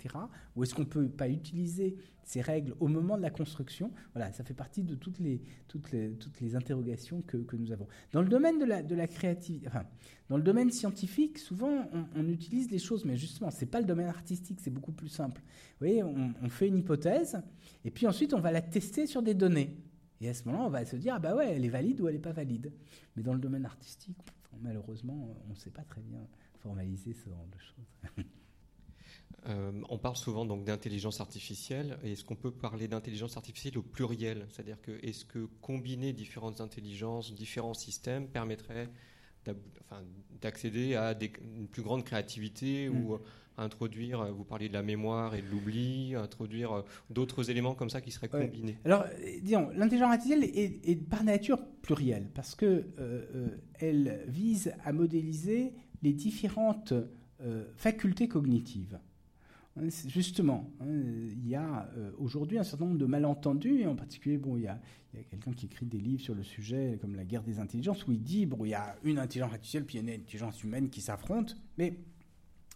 [0.54, 1.96] Ou est-ce qu'on peut pas utiliser
[2.28, 3.67] ces règles au moment de la construction.
[4.14, 7.72] Voilà, ça fait partie de toutes les, toutes les, toutes les interrogations que, que nous
[7.72, 7.86] avons.
[8.12, 9.84] Dans le domaine de la, de la créativité, enfin,
[10.28, 14.08] dans le domaine scientifique, souvent on, utilise les choses, mais justement, c'est pas le domaine
[14.08, 15.40] artistique, c'est beaucoup plus simple.
[15.40, 17.40] Vous voyez, on, on, fait une hypothèse,
[17.84, 19.76] et puis ensuite on va la tester sur des données.
[20.20, 22.08] Et à ce moment-là, on va se dire, ah bah ouais, elle est valide ou
[22.08, 22.72] elle n'est pas valide.
[23.16, 24.18] Mais dans le domaine artistique,
[24.60, 26.26] malheureusement, on ne sait pas très bien
[26.58, 28.24] formaliser ce genre de choses.
[29.46, 31.98] Euh, on parle souvent donc d'intelligence artificielle.
[32.02, 34.46] Est-ce qu'on peut parler d'intelligence artificielle au pluriel?
[34.50, 38.88] C'est-à-dire que est-ce que combiner différentes intelligences, différents systèmes permettrait
[40.42, 41.16] d'accéder à
[41.56, 43.20] une plus grande créativité ou mm.
[43.56, 47.88] à introduire, vous parliez de la mémoire et de l'oubli, introduire euh, d'autres éléments comme
[47.88, 48.76] ça qui seraient combinés?
[48.84, 49.04] Alors,
[49.42, 56.12] disons, l'intelligence artificielle est, par nature plurielle parce que euh, elle vise à modéliser les
[56.12, 56.92] différentes
[57.76, 58.98] facultés cognitives.
[59.78, 63.94] Hein, justement, hein, il y a euh, aujourd'hui un certain nombre de malentendus, et en
[63.94, 64.80] particulier, bon, il y a,
[65.30, 68.22] quelqu'un qui écrit des livres sur le sujet, comme La guerre des intelligences, où il
[68.22, 70.90] dit, bon, il y a une intelligence artificielle, puis il y a une intelligence humaine
[70.90, 71.98] qui s'affrontent, mais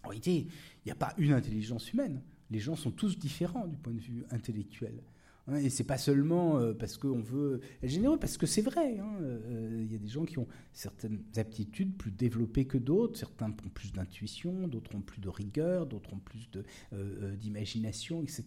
[0.03, 2.21] en réalité, il n'y a pas une intelligence humaine.
[2.49, 5.01] Les gens sont tous différents du point de vue intellectuel.
[5.47, 8.97] Hein, et c'est pas seulement euh, parce qu'on veut être généreux, parce que c'est vrai.
[8.99, 13.19] Hein, euh, il y a des gens qui ont certaines aptitudes plus développées que d'autres.
[13.19, 16.49] Certains ont plus d'intuition, d'autres ont plus de rigueur, d'autres ont plus
[16.93, 18.45] euh, d'imagination, etc.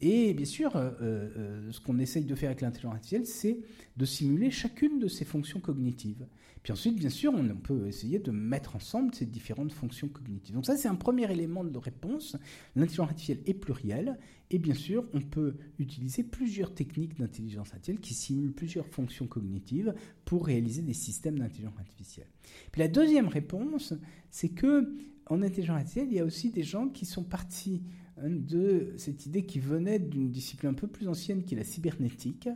[0.00, 3.58] Et bien sûr, ce qu'on essaye de faire avec l'intelligence artificielle, c'est
[3.96, 6.26] de simuler chacune de ces fonctions cognitives.
[6.64, 10.54] Puis ensuite, bien sûr, on peut essayer de mettre ensemble ces différentes fonctions cognitives.
[10.54, 12.38] Donc ça, c'est un premier élément de réponse.
[12.74, 14.18] L'intelligence artificielle est plurielle.
[14.54, 19.92] Et bien sûr, on peut utiliser plusieurs techniques d'intelligence artificielle qui simulent plusieurs fonctions cognitives
[20.24, 22.28] pour réaliser des systèmes d'intelligence artificielle.
[22.76, 23.94] La deuxième réponse,
[24.30, 24.94] c'est que
[25.26, 27.82] en intelligence artificielle, il y a aussi des gens qui sont partis
[28.16, 31.64] hein, de cette idée qui venait d'une discipline un peu plus ancienne qui est la
[31.64, 32.48] cybernétique,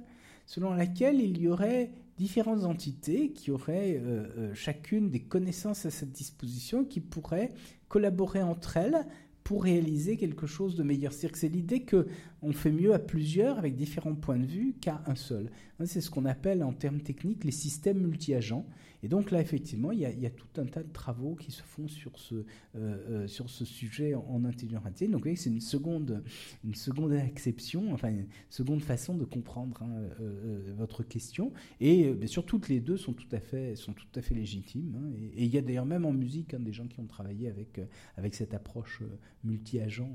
[0.46, 5.90] selon laquelle il y aurait différentes entités qui auraient euh, euh, chacune des connaissances à
[5.90, 7.52] cette disposition qui pourraient
[7.88, 9.04] collaborer entre elles
[9.48, 11.10] pour réaliser quelque chose de meilleur.
[11.10, 15.02] C'est-à-dire que c'est l'idée qu'on fait mieux à plusieurs avec différents points de vue qu'à
[15.06, 15.50] un seul.
[15.86, 18.66] C'est ce qu'on appelle en termes techniques les systèmes multi-agents.
[19.02, 21.86] Et donc là, effectivement, il y, a, tout un tas de travaux qui se font
[21.88, 22.44] sur ce, euh,
[22.74, 25.10] euh, sur ce sujet en, intelligence artificielle.
[25.10, 26.22] Donc vous voyez, c'est une seconde,
[26.64, 31.52] une seconde exception, enfin une seconde façon de comprendre hein, euh, votre question.
[31.80, 34.96] Et bien sûr, toutes les deux sont tout à fait, sont tout à fait légitimes.
[34.96, 35.12] Hein.
[35.36, 37.80] et, il y a d'ailleurs même en musique hein, des gens qui ont travaillé avec,
[38.16, 39.02] avec cette approche
[39.44, 40.10] multi-agent.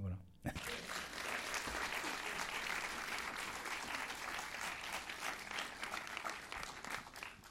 [0.00, 0.18] voilà.